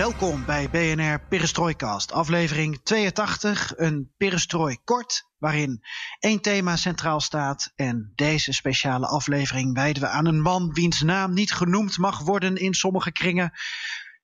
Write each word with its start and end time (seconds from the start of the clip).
Welkom 0.00 0.44
bij 0.44 0.70
BNR 0.70 1.20
Perestroikast, 1.28 2.12
aflevering 2.12 2.80
82, 2.82 3.72
een 3.76 4.12
perestrooi 4.16 4.76
kort, 4.84 5.30
waarin 5.38 5.80
één 6.18 6.40
thema 6.40 6.76
centraal 6.76 7.20
staat. 7.20 7.72
En 7.74 8.12
deze 8.14 8.52
speciale 8.52 9.06
aflevering 9.06 9.74
wijden 9.74 10.02
we 10.02 10.08
aan 10.08 10.26
een 10.26 10.40
man 10.40 10.72
wiens 10.72 11.02
naam 11.02 11.32
niet 11.32 11.52
genoemd 11.52 11.98
mag 11.98 12.20
worden 12.20 12.56
in 12.56 12.74
sommige 12.74 13.12
kringen. 13.12 13.52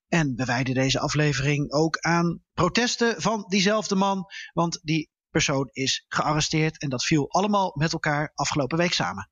En 0.07 0.35
we 0.35 0.45
wijden 0.45 0.73
deze 0.73 0.99
aflevering 0.99 1.71
ook 1.71 1.97
aan 1.97 2.43
protesten 2.53 3.21
van 3.21 3.45
diezelfde 3.47 3.95
man, 3.95 4.25
want 4.53 4.79
die 4.83 5.09
persoon 5.29 5.69
is 5.71 6.05
gearresteerd 6.07 6.81
en 6.81 6.89
dat 6.89 7.05
viel 7.05 7.31
allemaal 7.31 7.71
met 7.75 7.93
elkaar 7.93 8.31
afgelopen 8.33 8.77
week 8.77 8.93
samen. 8.93 9.29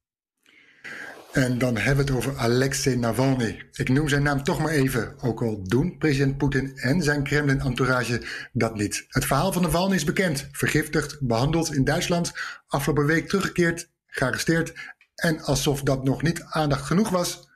En 1.35 1.57
dan 1.57 1.77
hebben 1.77 2.05
we 2.05 2.11
het 2.11 2.19
over 2.19 2.37
Alexei 2.37 2.95
Navalny. 2.95 3.69
Ik 3.71 3.89
noem 3.89 4.09
zijn 4.09 4.23
naam 4.23 4.43
toch 4.43 4.59
maar 4.59 4.71
even, 4.71 5.15
ook 5.21 5.41
al 5.41 5.63
doen 5.63 5.97
president 5.97 6.37
Poetin 6.37 6.77
en 6.77 7.01
zijn 7.01 7.23
Kremlin-entourage 7.23 8.21
dat 8.53 8.75
niet. 8.75 9.05
Het 9.07 9.25
verhaal 9.25 9.51
van 9.51 9.61
Navalny 9.61 9.95
is 9.95 10.03
bekend. 10.03 10.49
Vergiftigd, 10.51 11.17
behandeld 11.21 11.73
in 11.73 11.83
Duitsland, 11.83 12.33
afgelopen 12.67 13.05
week 13.05 13.27
teruggekeerd, 13.27 13.91
gearresteerd. 14.05 14.73
En 15.15 15.41
alsof 15.41 15.81
dat 15.81 16.03
nog 16.03 16.21
niet 16.21 16.43
aandacht 16.43 16.85
genoeg 16.85 17.09
was, 17.09 17.49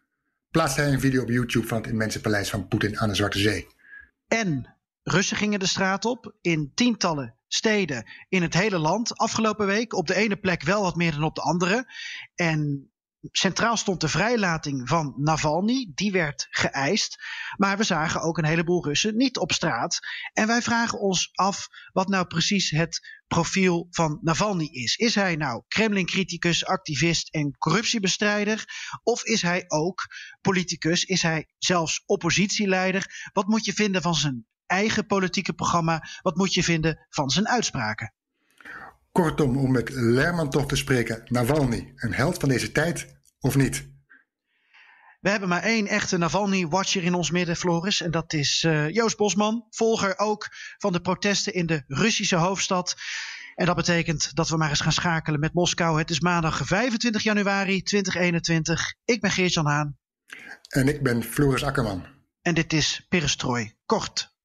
plaatste 0.50 0.82
hij 0.82 0.94
een 0.94 1.00
video 1.00 1.22
op 1.22 1.30
YouTube 1.30 1.68
van 1.68 1.78
het 1.78 1.88
immense 1.88 2.22
paleis 2.22 2.50
van 2.50 2.68
Poetin 2.68 3.00
aan 3.00 3.10
de 3.10 3.16
Zwarte 3.16 3.40
Zee. 3.40 3.68
En 4.28 4.78
Russen 5.04 5.38
gingen 5.38 5.60
de 5.60 5.68
straat 5.68 6.06
op 6.06 6.36
in 6.42 6.72
tientallen 6.74 7.36
steden 7.48 8.10
in 8.30 8.42
het 8.42 8.54
hele 8.54 8.78
land 8.78 9.18
afgelopen 9.18 9.66
week. 9.66 9.94
Op 9.94 10.08
de 10.08 10.16
ene 10.16 10.38
plek 10.38 10.64
wel 10.64 10.82
wat 10.82 10.96
meer 10.96 11.12
dan 11.12 11.24
op 11.24 11.36
de 11.36 11.42
andere. 11.42 11.94
En 12.36 12.92
Centraal 13.22 13.78
stond 13.78 14.02
de 14.02 14.08
vrijlating 14.08 14.90
van 14.90 15.14
Navalny, 15.18 15.92
die 15.94 16.12
werd 16.12 16.48
geëist. 16.50 17.18
Maar 17.58 17.78
we 17.78 17.84
zagen 17.84 18.22
ook 18.22 18.38
een 18.38 18.46
heleboel 18.46 18.86
Russen 18.86 19.18
niet 19.18 19.38
op 19.38 19.52
straat. 19.52 20.00
En 20.34 20.48
wij 20.48 20.62
vragen 20.62 21.00
ons 21.00 21.30
af 21.34 21.68
wat 21.92 22.08
nou 22.08 22.28
precies 22.28 22.70
het 22.70 23.22
profiel 23.28 23.88
van 23.90 24.20
Navalny 24.22 24.66
is. 24.66 24.96
Is 24.96 25.16
hij 25.16 25.36
nou 25.36 25.64
Kremlin-criticus, 25.68 26.66
activist 26.66 27.34
en 27.34 27.58
corruptiebestrijder? 27.58 28.66
Of 29.04 29.24
is 29.24 29.42
hij 29.42 29.64
ook 29.68 30.08
politicus? 30.42 31.04
Is 31.04 31.22
hij 31.22 31.48
zelfs 31.58 32.04
oppositieleider? 32.06 33.30
Wat 33.34 33.48
moet 33.48 33.66
je 33.66 33.74
vinden 33.74 34.02
van 34.02 34.16
zijn 34.16 34.46
eigen 34.66 35.06
politieke 35.06 35.54
programma? 35.54 36.04
Wat 36.22 36.36
moet 36.36 36.54
je 36.54 36.64
vinden 36.64 37.06
van 37.10 37.30
zijn 37.30 37.48
uitspraken? 37.48 38.14
Kortom, 39.12 39.58
om 39.58 39.72
met 39.72 39.90
Lermontov 39.90 40.66
te 40.66 40.76
spreken, 40.76 41.22
Navalny, 41.26 41.92
een 41.96 42.14
held 42.14 42.38
van 42.38 42.50
deze 42.50 42.72
tijd 42.72 43.22
of 43.40 43.56
niet? 43.56 43.88
We 45.20 45.30
hebben 45.30 45.50
maar 45.50 45.64
één 45.64 45.88
echte 45.88 46.18
Navalny-watcher 46.18 47.04
in 47.04 47.14
ons 47.14 47.32
midden, 47.32 47.56
Floris. 47.56 48.02
En 48.02 48.12
dat 48.12 48.34
is 48.34 48.64
uh, 48.68 48.90
Joost 48.90 49.18
Bosman, 49.18 49.66
volger 49.70 50.18
ook 50.18 50.48
van 50.78 50.94
de 50.94 51.02
protesten 51.02 51.54
in 51.54 51.66
de 51.66 51.84
Russische 51.88 52.36
hoofdstad. 52.36 52.96
En 53.56 53.66
dat 53.66 53.76
betekent 53.76 54.36
dat 54.36 54.50
we 54.50 54.58
maar 54.58 54.70
eens 54.70 54.82
gaan 54.82 54.92
schakelen 54.92 55.40
met 55.40 55.54
Moskou. 55.54 55.98
Het 55.98 56.10
is 56.10 56.20
maandag 56.20 56.66
25 56.66 57.24
januari 57.24 57.82
2021. 57.82 58.94
Ik 59.06 59.22
ben 59.22 59.32
Geert-Jan 59.32 59.66
Haan. 59.66 59.98
En 60.70 60.88
ik 60.88 61.04
ben 61.04 61.24
Floris 61.24 61.64
Akkerman. 61.64 62.06
En 62.42 62.54
dit 62.54 62.74
is 62.74 63.06
Perestrooi 63.10 63.74
Kort. 63.86 64.38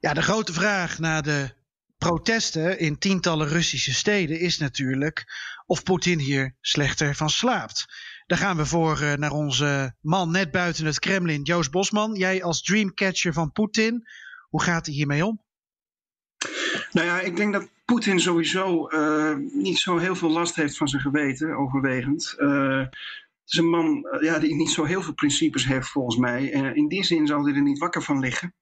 Ja, 0.00 0.14
de 0.14 0.22
grote 0.22 0.52
vraag 0.52 0.98
na 0.98 1.20
de 1.20 1.50
protesten 1.98 2.78
in 2.78 2.98
tientallen 2.98 3.48
Russische 3.48 3.94
steden 3.94 4.40
is 4.40 4.58
natuurlijk 4.58 5.24
of 5.66 5.82
Poetin 5.82 6.18
hier 6.18 6.56
slechter 6.60 7.14
van 7.14 7.30
slaapt. 7.30 7.86
Daar 8.26 8.38
gaan 8.38 8.56
we 8.56 8.66
voor 8.66 9.00
uh, 9.02 9.12
naar 9.12 9.30
onze 9.30 9.94
man 10.00 10.30
net 10.30 10.50
buiten 10.50 10.86
het 10.86 10.98
Kremlin, 10.98 11.42
Joost 11.42 11.70
Bosman. 11.70 12.14
Jij 12.14 12.42
als 12.42 12.62
dreamcatcher 12.62 13.32
van 13.32 13.52
Poetin, 13.52 14.08
hoe 14.48 14.62
gaat 14.62 14.86
hij 14.86 14.94
hiermee 14.94 15.26
om? 15.26 15.42
Nou 16.92 17.06
ja, 17.06 17.20
ik 17.20 17.36
denk 17.36 17.52
dat 17.52 17.68
Poetin 17.84 18.20
sowieso 18.20 18.88
uh, 18.90 19.36
niet 19.52 19.78
zo 19.78 19.98
heel 19.98 20.16
veel 20.16 20.30
last 20.30 20.54
heeft 20.54 20.76
van 20.76 20.88
zijn 20.88 21.02
geweten, 21.02 21.56
overwegend. 21.56 22.34
Uh, 22.38 22.86
is 23.46 23.58
een 23.58 23.70
man 23.70 24.04
eh, 24.04 24.22
ja, 24.22 24.38
die 24.38 24.54
niet 24.54 24.70
zo 24.70 24.84
heel 24.84 25.02
veel 25.02 25.14
principes 25.14 25.64
heeft 25.64 25.88
volgens 25.88 26.16
mij. 26.16 26.44
In 26.74 26.88
die 26.88 27.04
zin 27.04 27.26
zal 27.26 27.44
hij 27.44 27.54
er 27.54 27.62
niet 27.62 27.78
wakker 27.78 28.02
van 28.02 28.18
liggen. 28.18 28.54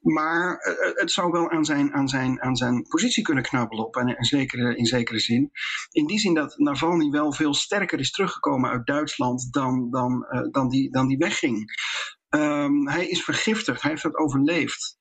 Maar 0.00 0.66
uh, 0.66 0.94
het 0.94 1.12
zou 1.12 1.30
wel 1.30 1.50
aan 1.50 1.64
zijn, 1.64 1.92
aan, 1.92 2.08
zijn, 2.08 2.42
aan 2.42 2.56
zijn 2.56 2.82
positie 2.82 3.22
kunnen 3.22 3.44
knabbelen 3.44 3.86
op. 3.86 3.96
En, 3.96 4.24
zeker, 4.24 4.76
in 4.76 4.86
zekere 4.86 5.18
zin. 5.18 5.50
In 5.90 6.06
die 6.06 6.18
zin 6.18 6.34
dat 6.34 6.58
Navalny 6.58 7.10
wel 7.10 7.32
veel 7.32 7.54
sterker 7.54 7.98
is 7.98 8.10
teruggekomen 8.10 8.70
uit 8.70 8.86
Duitsland 8.86 9.52
dan, 9.52 9.90
dan, 9.90 10.26
dan, 10.50 10.68
die, 10.68 10.90
dan 10.90 11.08
die 11.08 11.18
wegging. 11.18 11.86
Um, 12.28 12.88
hij 12.88 13.08
is 13.08 13.24
vergiftigd, 13.24 13.82
hij 13.82 13.90
heeft 13.90 14.02
dat 14.02 14.16
overleefd. 14.16 14.96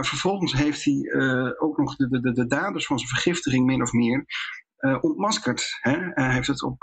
Vervolgens 0.00 0.52
heeft 0.52 0.84
hij 0.84 1.14
ook 1.58 1.78
nog 1.78 1.96
de, 1.96 2.20
de, 2.20 2.32
de 2.32 2.46
daders 2.46 2.86
van 2.86 2.98
zijn 2.98 3.10
vergiftiging 3.10 3.66
min 3.66 3.82
of 3.82 3.92
meer 3.92 4.24
uh, 4.84 4.98
ontmaskerd. 5.00 5.78
Hè? 5.80 5.96
Hij 6.14 6.32
heeft 6.32 6.46
het 6.46 6.62
op, 6.62 6.82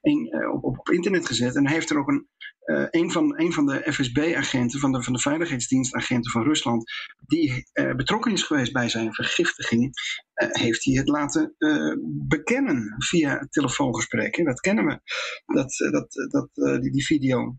een, 0.00 0.36
uh, 0.36 0.54
op, 0.54 0.64
op, 0.64 0.90
internet 0.90 1.26
gezet 1.26 1.56
en 1.56 1.68
heeft 1.68 1.90
er 1.90 1.98
ook 1.98 2.08
een, 2.08 2.28
een, 2.90 3.10
van, 3.10 3.40
een 3.40 3.52
van 3.52 3.66
de 3.66 3.92
FSB-agenten, 3.92 4.80
van 4.80 4.92
de, 4.92 5.02
van 5.02 5.12
de 5.12 5.20
veiligheidsdienstagenten 5.20 6.30
van 6.30 6.42
Rusland, 6.42 6.84
die 7.26 7.64
betrokken 7.96 8.32
is 8.32 8.42
geweest 8.42 8.72
bij 8.72 8.88
zijn 8.88 9.14
vergiftiging, 9.14 9.90
heeft 10.34 10.84
hij 10.84 10.94
het 10.94 11.08
laten 11.08 11.54
bekennen 12.28 12.94
via 12.98 13.46
telefoongesprekken. 13.50 14.44
Dat 14.44 14.60
kennen 14.60 14.86
we, 14.86 15.00
dat, 15.46 15.76
dat, 15.90 16.28
dat, 16.30 16.80
die, 16.82 16.92
die 16.92 17.06
video. 17.06 17.56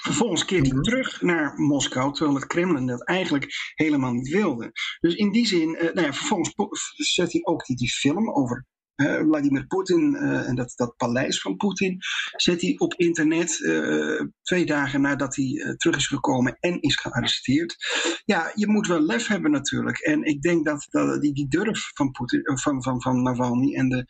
Vervolgens 0.00 0.44
keert 0.44 0.66
hij 0.66 0.74
mhm. 0.74 0.82
terug 0.82 1.22
naar 1.22 1.58
Moskou, 1.60 2.12
terwijl 2.12 2.36
het 2.36 2.46
Kremlin 2.46 2.86
dat 2.86 3.04
eigenlijk 3.04 3.46
helemaal 3.74 4.12
niet 4.12 4.28
wilde. 4.28 4.72
Dus 5.00 5.14
in 5.14 5.32
die 5.32 5.46
zin, 5.46 5.70
nou 5.70 6.00
ja, 6.00 6.12
vervolgens 6.12 6.54
zet 6.96 7.32
hij 7.32 7.40
ook 7.44 7.64
die, 7.64 7.76
die 7.76 7.90
film 7.90 8.30
over 8.30 8.66
uh, 8.96 9.20
Vladimir 9.20 9.66
Poetin 9.66 10.14
uh, 10.14 10.48
en 10.48 10.54
dat, 10.54 10.72
dat 10.76 10.96
paleis 10.96 11.40
van 11.40 11.56
Poetin 11.56 11.98
zet 12.36 12.60
hij 12.60 12.74
op 12.78 12.94
internet 12.94 13.58
uh, 13.58 14.20
twee 14.42 14.66
dagen 14.66 15.00
nadat 15.00 15.36
hij 15.36 15.74
terug 15.76 15.96
is 15.96 16.06
gekomen 16.06 16.56
en 16.60 16.80
is 16.80 16.96
gearresteerd. 16.96 17.76
Ja, 18.24 18.52
je 18.54 18.68
moet 18.68 18.86
wel 18.86 19.00
lef 19.00 19.26
hebben 19.26 19.50
natuurlijk. 19.50 19.98
En 19.98 20.22
ik 20.22 20.42
denk 20.42 20.64
dat, 20.64 20.86
dat 20.90 21.20
die, 21.20 21.34
die 21.34 21.48
durf 21.48 21.90
van, 21.94 22.10
Putin, 22.10 22.40
van, 22.58 22.82
van, 22.82 23.02
van 23.02 23.22
Navalny 23.22 23.74
en 23.74 23.88
de, 23.88 24.04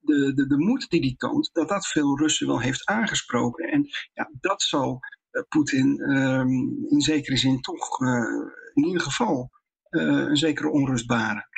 de, 0.00 0.34
de, 0.34 0.46
de 0.46 0.58
moed 0.58 0.88
die 0.90 1.00
hij 1.00 1.14
toont, 1.16 1.50
dat 1.52 1.68
dat 1.68 1.86
veel 1.86 2.18
Russen 2.18 2.46
wel 2.46 2.60
heeft 2.60 2.86
aangesproken. 2.86 3.68
En 3.68 3.88
ja, 4.12 4.30
dat 4.40 4.62
zal 4.62 5.00
Poetin 5.48 6.10
um, 6.10 6.86
in 6.88 7.00
zekere 7.00 7.36
zin 7.36 7.60
toch 7.60 8.00
in 8.74 8.84
ieder 8.84 9.00
geval 9.00 9.50
een 9.90 10.36
zekere 10.36 10.70
onrust 10.70 11.06
baren. 11.06 11.48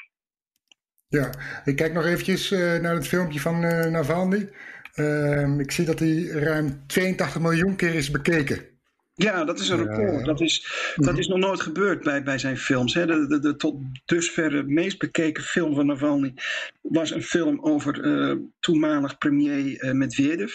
Ja, 1.09 1.31
ik 1.65 1.77
kijk 1.77 1.93
nog 1.93 2.05
eventjes 2.05 2.51
uh, 2.51 2.81
naar 2.81 2.95
het 2.95 3.09
filmpje 3.09 3.41
van 3.41 3.65
uh, 3.65 3.85
Navalny. 3.85 4.49
Uh, 4.95 5.59
ik 5.59 5.73
zie 5.73 5.85
dat 5.85 5.99
hij 5.99 6.23
ruim 6.23 6.87
82 6.87 7.41
miljoen 7.41 7.77
keer 7.77 7.95
is 7.95 8.11
bekeken. 8.11 8.74
Ja, 9.17 9.45
dat 9.45 9.59
is 9.59 9.69
een 9.69 9.87
record. 9.87 10.25
Dat, 10.25 10.41
is, 10.41 10.69
dat 10.97 11.19
is 11.19 11.27
nog 11.27 11.39
nooit 11.39 11.61
gebeurd 11.61 12.03
bij, 12.03 12.23
bij 12.23 12.39
zijn 12.39 12.57
films. 12.57 12.95
Hè. 12.95 13.07
De, 13.07 13.27
de, 13.27 13.39
de 13.39 13.57
tot 13.57 13.81
dusver 14.05 14.67
meest 14.67 14.99
bekeken 14.99 15.43
film 15.43 15.75
van 15.75 15.87
Navalny 15.87 16.35
was 16.81 17.11
een 17.11 17.23
film 17.23 17.61
over 17.61 18.05
uh, 18.05 18.37
toenmalig 18.61 19.19
premier 19.19 19.85
uh, 19.85 19.93
Medvedev. 19.93 20.53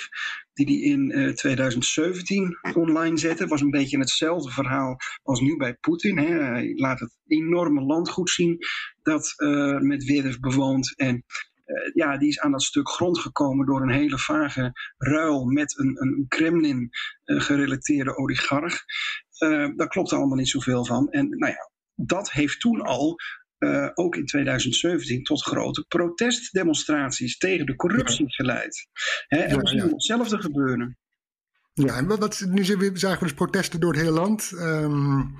Die 0.53 0.65
die 0.65 0.83
in 0.83 1.19
uh, 1.19 1.33
2017 1.33 2.57
online 2.73 3.17
zette. 3.17 3.47
was 3.47 3.61
een 3.61 3.69
beetje 3.69 3.99
hetzelfde 3.99 4.51
verhaal 4.51 4.97
als 5.23 5.39
nu 5.39 5.57
bij 5.57 5.73
Poetin. 5.73 6.17
Hij 6.17 6.73
laat 6.75 6.99
het 6.99 7.17
enorme 7.27 7.81
landgoed 7.81 8.29
zien 8.29 8.57
dat 9.03 9.33
Medvedev 9.79 10.37
bewoont. 10.37 10.93
En 10.97 11.23
uh, 11.69 11.93
ja, 11.93 12.17
die 12.17 12.29
is 12.29 12.39
aan 12.39 12.51
dat 12.51 12.63
stuk 12.63 12.89
grond 12.89 13.19
gekomen 13.19 13.65
door 13.65 13.81
een 13.81 13.91
hele 13.91 14.17
vage 14.17 14.71
ruil 14.97 15.45
met 15.45 15.77
een, 15.77 15.95
een 16.01 16.25
Kremlin-gerelateerde 16.27 18.09
uh, 18.09 18.19
oligarch. 18.19 18.83
Uh, 19.43 19.69
daar 19.75 19.87
klopt 19.87 20.13
allemaal 20.13 20.37
niet 20.37 20.49
zoveel 20.49 20.85
van. 20.85 21.09
En 21.09 21.29
nou 21.29 21.51
ja, 21.51 21.71
dat 21.95 22.31
heeft 22.31 22.59
toen 22.59 22.81
al 22.81 23.15
uh, 23.59 23.89
ook 23.93 24.15
in 24.15 24.25
2017 24.25 25.23
tot 25.23 25.43
grote 25.43 25.85
protestdemonstraties 25.87 27.37
tegen 27.37 27.65
de 27.65 27.75
corruptie 27.75 28.33
geleid. 28.33 28.87
Hè, 29.27 29.37
en 29.37 29.49
ja, 29.49 29.57
we 29.57 29.67
zien 29.67 29.83
ja. 29.83 29.89
hetzelfde 29.89 30.41
gebeuren. 30.41 30.97
Ja, 31.73 31.95
en 31.95 32.07
wat, 32.07 32.19
wat, 32.19 32.45
nu 32.47 32.63
zagen 32.63 33.19
we 33.19 33.19
dus 33.19 33.33
protesten 33.33 33.79
door 33.79 33.91
het 33.91 34.01
hele 34.01 34.13
land. 34.13 34.51
Um, 34.55 35.35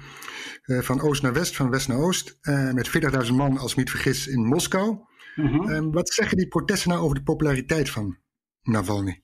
uh, 0.65 0.81
van 0.81 1.01
oost 1.01 1.21
naar 1.21 1.33
west, 1.33 1.55
van 1.55 1.69
west 1.69 1.87
naar 1.87 1.97
oost. 1.97 2.37
Uh, 2.41 2.71
met 2.71 2.89
40.000 3.27 3.33
man, 3.33 3.57
als 3.57 3.71
ik 3.71 3.77
me 3.77 3.83
niet 3.83 3.91
vergis, 3.91 4.27
in 4.27 4.45
Moskou. 4.45 5.07
-hmm. 5.35 5.69
um, 5.69 5.91
wat 5.91 6.09
zeggen 6.09 6.37
die 6.37 6.47
protesten 6.47 6.89
nou 6.89 7.01
over 7.01 7.15
de 7.15 7.23
populariteit 7.23 7.89
van 7.89 8.17
Navalny? 8.61 9.23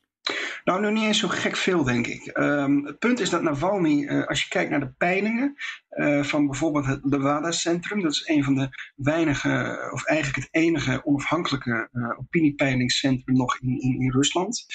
Nou, 0.65 0.81
nu 0.81 0.91
niet 0.91 1.03
eens 1.03 1.19
zo 1.19 1.27
gek 1.27 1.55
veel, 1.55 1.83
denk 1.83 2.07
ik. 2.07 2.37
Um, 2.37 2.85
het 2.85 2.99
punt 2.99 3.19
is 3.19 3.29
dat 3.29 3.41
Navalny, 3.41 4.03
uh, 4.03 4.27
als 4.27 4.41
je 4.43 4.49
kijkt 4.49 4.69
naar 4.69 4.79
de 4.79 4.93
peilingen 4.97 5.55
uh, 5.89 6.23
van 6.23 6.45
bijvoorbeeld 6.45 6.85
het 6.85 6.99
Levada-centrum, 7.03 8.01
dat 8.01 8.11
is 8.11 8.27
een 8.27 8.43
van 8.43 8.55
de 8.55 8.69
weinige, 8.95 9.89
of 9.93 10.05
eigenlijk 10.05 10.43
het 10.43 10.63
enige 10.63 11.05
onafhankelijke 11.05 11.89
uh, 11.91 12.19
opiniepeilingscentrum 12.19 13.35
nog 13.35 13.59
in, 13.59 13.81
in, 13.81 14.01
in 14.01 14.11
Rusland, 14.11 14.65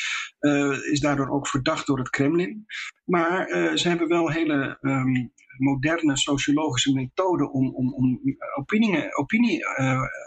is 0.91 1.01
daardoor 1.01 1.29
ook 1.29 1.49
verdacht 1.49 1.87
door 1.87 1.99
het 1.99 2.11
Kremlin. 2.11 2.67
Maar 3.05 3.49
ze 3.79 3.89
hebben 3.89 4.09
wel 4.09 4.31
hele 4.31 4.79
um, 4.81 5.33
moderne 5.59 6.17
sociologische 6.17 6.93
methoden 6.93 7.53
om, 7.53 7.75
om, 7.75 7.95
om 7.95 8.21
opinie, 9.15 9.61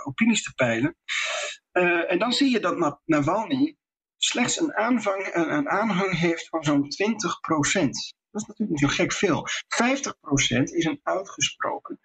opinies 0.06 0.44
te 0.44 0.54
peilen. 0.56 0.96
en 2.08 2.20
dan 2.20 2.34
zie 2.34 2.52
je 2.52 2.60
dat 2.60 3.00
Navalny 3.06 3.78
slechts 4.24 4.60
een, 4.60 4.74
aanvang, 4.76 5.30
een 5.34 5.70
aanhang 5.70 6.20
heeft 6.20 6.48
van 6.50 6.64
zo'n 6.64 6.90
20 6.90 7.40
procent. 7.40 8.14
Dat 8.32 8.42
is 8.42 8.48
natuurlijk 8.48 8.82
niet 8.82 8.90
zo 8.90 8.96
gek 9.04 9.14
veel. 9.14 9.48
50 9.68 10.20
procent 10.20 10.72
is 10.72 10.86
een 10.86 11.00
uitgesproken 11.04 12.00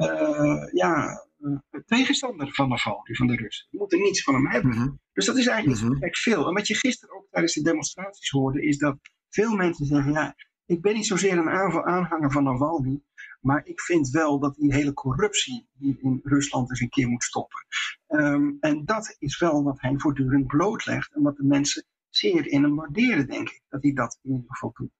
uh, 0.00 0.68
ja, 0.72 1.26
uh, 1.38 1.58
tegenstander 1.86 2.52
van 2.52 2.68
Navalny, 2.68 3.14
van 3.14 3.26
de 3.26 3.36
Russen. 3.36 3.66
We 3.70 3.78
moeten 3.78 4.00
niets 4.00 4.22
van 4.22 4.34
hem 4.34 4.50
hebben. 4.50 4.70
Mm 4.70 4.76
-hmm. 4.76 5.00
Dus 5.12 5.26
dat 5.26 5.36
is 5.36 5.46
eigenlijk 5.46 5.80
niet 5.80 5.90
zo 5.90 5.94
mhm. 5.94 6.04
gek 6.04 6.16
veel. 6.16 6.46
En 6.48 6.54
wat 6.54 6.66
je 6.66 6.74
gisteren 6.74 7.16
ook 7.16 7.26
tijdens 7.30 7.54
de 7.54 7.62
demonstraties 7.62 8.30
hoorde, 8.30 8.62
is 8.62 8.78
dat 8.78 8.96
veel 9.28 9.56
mensen 9.56 9.86
zeggen, 9.86 10.12
ja, 10.12 10.34
ik 10.66 10.80
ben 10.80 10.94
niet 10.94 11.06
zozeer 11.06 11.38
een 11.38 11.48
aanhanger 11.84 12.32
van 12.32 12.44
Navalny, 12.44 13.02
maar 13.44 13.66
ik 13.66 13.80
vind 13.80 14.08
wel 14.10 14.38
dat 14.38 14.54
die 14.54 14.74
hele 14.74 14.92
corruptie 14.92 15.68
die 15.72 15.98
in 16.00 16.20
Rusland 16.22 16.70
eens 16.70 16.80
een 16.80 16.88
keer 16.88 17.08
moet 17.08 17.24
stoppen. 17.24 17.66
Um, 18.08 18.56
en 18.60 18.84
dat 18.84 19.16
is 19.18 19.38
wel 19.38 19.62
wat 19.62 19.80
hij 19.80 19.94
voortdurend 19.96 20.46
blootlegt 20.46 21.14
en 21.14 21.22
wat 21.22 21.36
de 21.36 21.44
mensen 21.44 21.84
zeer 22.10 22.46
in 22.46 22.62
hem 22.62 22.74
waarderen, 22.74 23.26
denk 23.26 23.48
ik. 23.48 23.62
Dat 23.68 23.82
hij 23.82 23.92
dat 23.92 24.18
in 24.22 24.30
ieder 24.30 24.46
geval 24.48 24.72
doet. 24.74 24.90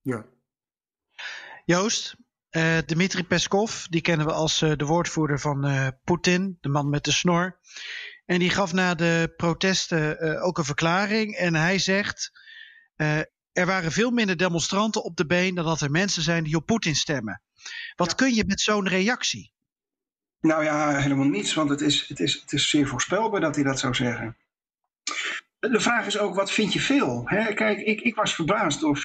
Ja. 0.00 0.26
Joost, 1.64 2.16
uh, 2.50 2.78
Dmitri 2.78 3.24
Peskov, 3.24 3.84
die 3.84 4.00
kennen 4.00 4.26
we 4.26 4.32
als 4.32 4.62
uh, 4.62 4.72
de 4.76 4.84
woordvoerder 4.84 5.40
van 5.40 5.66
uh, 5.66 5.88
Poetin, 6.04 6.58
de 6.60 6.68
man 6.68 6.88
met 6.88 7.04
de 7.04 7.12
snor. 7.12 7.58
En 8.24 8.38
die 8.38 8.50
gaf 8.50 8.72
na 8.72 8.94
de 8.94 9.32
protesten 9.36 10.40
ook 10.40 10.58
een 10.58 10.64
verklaring. 10.64 11.34
En 11.34 11.54
hij 11.54 11.78
zegt: 11.78 12.30
er 13.58 13.66
waren 13.66 13.92
veel 13.92 14.10
minder 14.10 14.36
demonstranten 14.36 15.04
op 15.04 15.16
de 15.16 15.26
been 15.26 15.54
dan 15.54 15.64
dat 15.64 15.80
er 15.80 15.90
mensen 15.90 16.22
zijn 16.22 16.44
die 16.44 16.56
op 16.56 16.66
Poetin 16.66 16.94
stemmen. 16.94 17.42
Wat 17.96 18.08
ja. 18.08 18.14
kun 18.14 18.34
je 18.34 18.44
met 18.46 18.60
zo'n 18.60 18.88
reactie? 18.88 19.52
Nou 20.40 20.64
ja, 20.64 20.98
helemaal 20.98 21.28
niets, 21.28 21.54
want 21.54 21.70
het 21.70 21.80
is, 21.80 22.08
het, 22.08 22.20
is, 22.20 22.40
het 22.40 22.52
is 22.52 22.70
zeer 22.70 22.86
voorspelbaar 22.86 23.40
dat 23.40 23.54
hij 23.54 23.64
dat 23.64 23.78
zou 23.78 23.94
zeggen. 23.94 24.36
De 25.58 25.80
vraag 25.80 26.06
is 26.06 26.18
ook, 26.18 26.34
wat 26.34 26.50
vind 26.50 26.72
je 26.72 26.80
veel? 26.80 27.22
Hè? 27.24 27.54
Kijk, 27.54 27.78
ik, 27.78 28.00
ik 28.00 28.14
was 28.14 28.34
verbaasd 28.34 28.80
door 28.80 28.98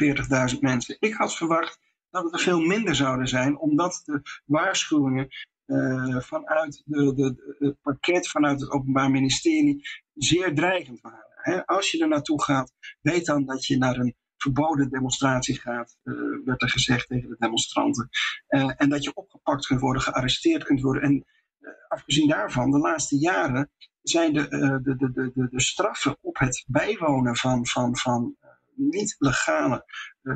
40.000 0.53 0.59
mensen. 0.59 0.97
Ik 0.99 1.13
had 1.13 1.35
verwacht 1.35 1.79
dat 2.09 2.23
het 2.23 2.33
er 2.33 2.39
veel 2.39 2.59
minder 2.59 2.95
zouden 2.95 3.27
zijn, 3.27 3.57
omdat 3.57 4.01
de 4.05 4.21
waarschuwingen 4.45 5.27
uh, 5.65 6.19
vanuit 6.19 6.81
de, 6.85 7.13
de, 7.13 7.55
het 7.59 7.81
pakket, 7.81 8.29
vanuit 8.29 8.59
het 8.59 8.69
Openbaar 8.69 9.11
Ministerie, 9.11 9.87
zeer 10.13 10.55
dreigend 10.55 11.01
waren. 11.01 11.65
Als 11.65 11.91
je 11.91 12.01
er 12.01 12.07
naartoe 12.07 12.43
gaat, 12.43 12.71
weet 13.01 13.25
dan 13.25 13.45
dat 13.45 13.65
je 13.65 13.77
naar 13.77 13.97
een 13.97 14.15
verboden 14.43 14.89
demonstratie 14.89 15.59
gaat, 15.59 15.97
uh, 16.03 16.15
werd 16.45 16.61
er 16.61 16.69
gezegd 16.69 17.07
tegen 17.07 17.29
de 17.29 17.35
demonstranten. 17.39 18.09
Uh, 18.49 18.71
en 18.75 18.89
dat 18.89 19.03
je 19.03 19.13
opgepakt 19.13 19.65
kunt 19.65 19.79
worden, 19.79 20.01
gearresteerd 20.01 20.63
kunt 20.63 20.81
worden. 20.81 21.01
En 21.01 21.13
uh, 21.59 21.69
afgezien 21.87 22.27
daarvan, 22.27 22.71
de 22.71 22.79
laatste 22.79 23.17
jaren 23.17 23.71
zijn 24.01 24.33
de, 24.33 24.47
de, 24.83 24.95
de, 24.95 25.31
de, 25.33 25.47
de 25.49 25.61
straffen 25.61 26.17
op 26.21 26.37
het 26.37 26.63
bijwonen 26.67 27.35
van, 27.35 27.67
van, 27.67 27.97
van 27.97 28.35
niet 28.75 29.15
legale 29.19 29.85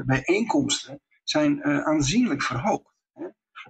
bijeenkomsten 0.06 1.02
zijn 1.24 1.64
aanzienlijk 1.64 2.42
verhoogd. 2.42 2.96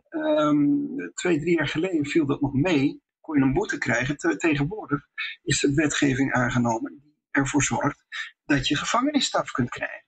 Um, 0.09 1.11
twee, 1.13 1.39
drie 1.39 1.55
jaar 1.57 1.67
geleden 1.67 2.05
viel 2.05 2.25
dat 2.25 2.41
nog 2.41 2.53
mee, 2.53 3.01
kon 3.21 3.37
je 3.37 3.43
een 3.43 3.53
boete 3.53 3.77
krijgen. 3.77 4.17
Te, 4.17 4.37
tegenwoordig 4.37 5.07
is 5.43 5.59
de 5.59 5.73
wetgeving 5.73 6.33
aangenomen 6.33 6.91
die 6.91 7.15
ervoor 7.31 7.63
zorgt 7.63 8.05
dat 8.45 8.67
je 8.67 8.75
gevangenisstraf 8.75 9.51
kunt 9.51 9.69
krijgen. 9.69 10.06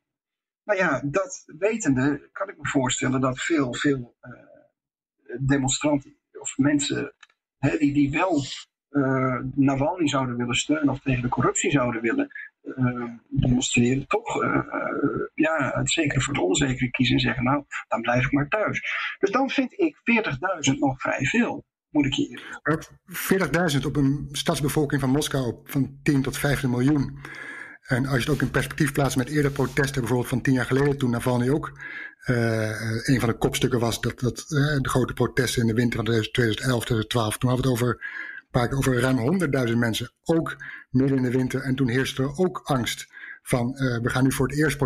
Nou 0.70 0.82
ja, 0.82 1.02
dat 1.06 1.44
wetende 1.58 2.30
kan 2.32 2.50
ik 2.50 2.58
me 2.58 2.68
voorstellen 2.68 3.22
dat 3.22 3.42
veel, 3.42 3.74
veel 3.74 4.16
uh, 4.22 5.38
demonstranten 5.40 6.18
of 6.40 6.58
mensen 6.58 7.14
hè, 7.58 7.78
die, 7.78 7.94
die 7.94 8.12
wel 8.12 8.44
uh, 8.90 9.40
Navalny 9.56 10.08
zouden 10.08 10.38
willen 10.38 10.56
steunen 10.56 10.90
of 10.90 11.00
tegen 11.00 11.22
de 11.22 11.30
corruptie 11.30 11.72
zouden 11.72 12.02
willen 12.02 12.28
uh, 12.64 13.14
demonstreren, 13.30 14.08
toch 14.08 14.36
ja, 15.34 15.72
het 15.76 15.92
zekere 15.92 16.22
voor 16.22 16.34
het 16.34 16.44
onzekere 16.44 16.90
kiezen 16.90 17.16
en 17.16 17.22
zeggen, 17.22 17.44
nou, 17.44 17.64
dan 17.88 18.02
blijf 18.02 18.26
ik 18.26 18.32
maar 18.32 18.48
thuis. 18.48 18.82
Dus 19.20 19.32
dan 19.32 19.50
vind 19.50 19.80
ik 19.80 19.96
40.000 20.74 20.78
nog 20.80 21.02
vrij 21.02 21.26
veel. 21.26 21.66
Moet 21.90 22.06
ik 22.06 22.14
hier. 22.14 22.60
40.000 23.80 23.86
op 23.86 23.96
een 23.96 24.30
stadsbevolking 24.32 25.02
van 25.02 25.10
Moskou 25.10 25.60
van 25.64 26.00
10 26.04 26.22
tot 26.22 26.38
15 26.38 26.70
miljoen. 26.70 27.20
En 27.90 28.06
als 28.06 28.16
je 28.16 28.24
het 28.24 28.30
ook 28.30 28.42
in 28.42 28.52
perspectief 28.52 28.92
plaatst 28.92 29.18
met 29.18 29.30
eerder 29.30 29.52
protesten, 29.52 30.00
bijvoorbeeld 30.00 30.30
van 30.30 30.42
tien 30.42 30.54
jaar 30.54 30.66
geleden, 30.66 30.98
toen 30.98 31.10
Navalny 31.10 31.50
ook 31.50 31.80
uh, 32.26 33.08
een 33.08 33.20
van 33.20 33.30
de 33.30 33.38
kopstukken 33.38 33.80
was, 33.80 34.02
dat, 34.02 34.20
dat 34.20 34.46
uh, 34.50 34.82
de 34.82 34.90
grote 34.90 35.14
protesten 35.14 35.62
in 35.62 35.68
de 35.68 35.74
winter 35.74 35.96
van 35.96 36.06
2011, 36.06 36.86
2012, 36.86 37.38
toen 37.38 37.50
hadden 37.50 37.72
we 37.72 37.78
het 37.78 37.82
over, 37.82 38.06
paar 38.52 38.72
over 38.72 39.00
ruim 39.00 39.42
100.000 39.70 39.78
mensen, 39.78 40.12
ook 40.24 40.58
midden 40.90 41.18
in 41.18 41.24
de 41.24 41.32
winter. 41.32 41.62
En 41.62 41.76
toen 41.76 41.90
heerste 41.90 42.24
er 42.24 42.38
ook 42.38 42.62
angst 42.64 43.08
van 43.42 43.76
uh, 43.78 44.02
we 44.02 44.10
gaan 44.10 44.24
nu 44.24 44.32
voor 44.32 44.48
het 44.48 44.58
eerst 44.58 44.78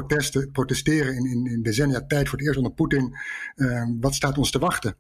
protesteren 0.52 1.16
in, 1.16 1.26
in, 1.26 1.46
in 1.46 1.62
decennia 1.62 2.06
tijd, 2.06 2.30
voor 2.30 2.38
het 2.38 2.48
eerst 2.48 2.60
onder 2.60 2.74
Poetin. 2.74 3.18
wat 4.00 4.16
staat 4.16 4.38
ons 4.38 4.52
te 4.52 4.60
wachten? 4.60 4.98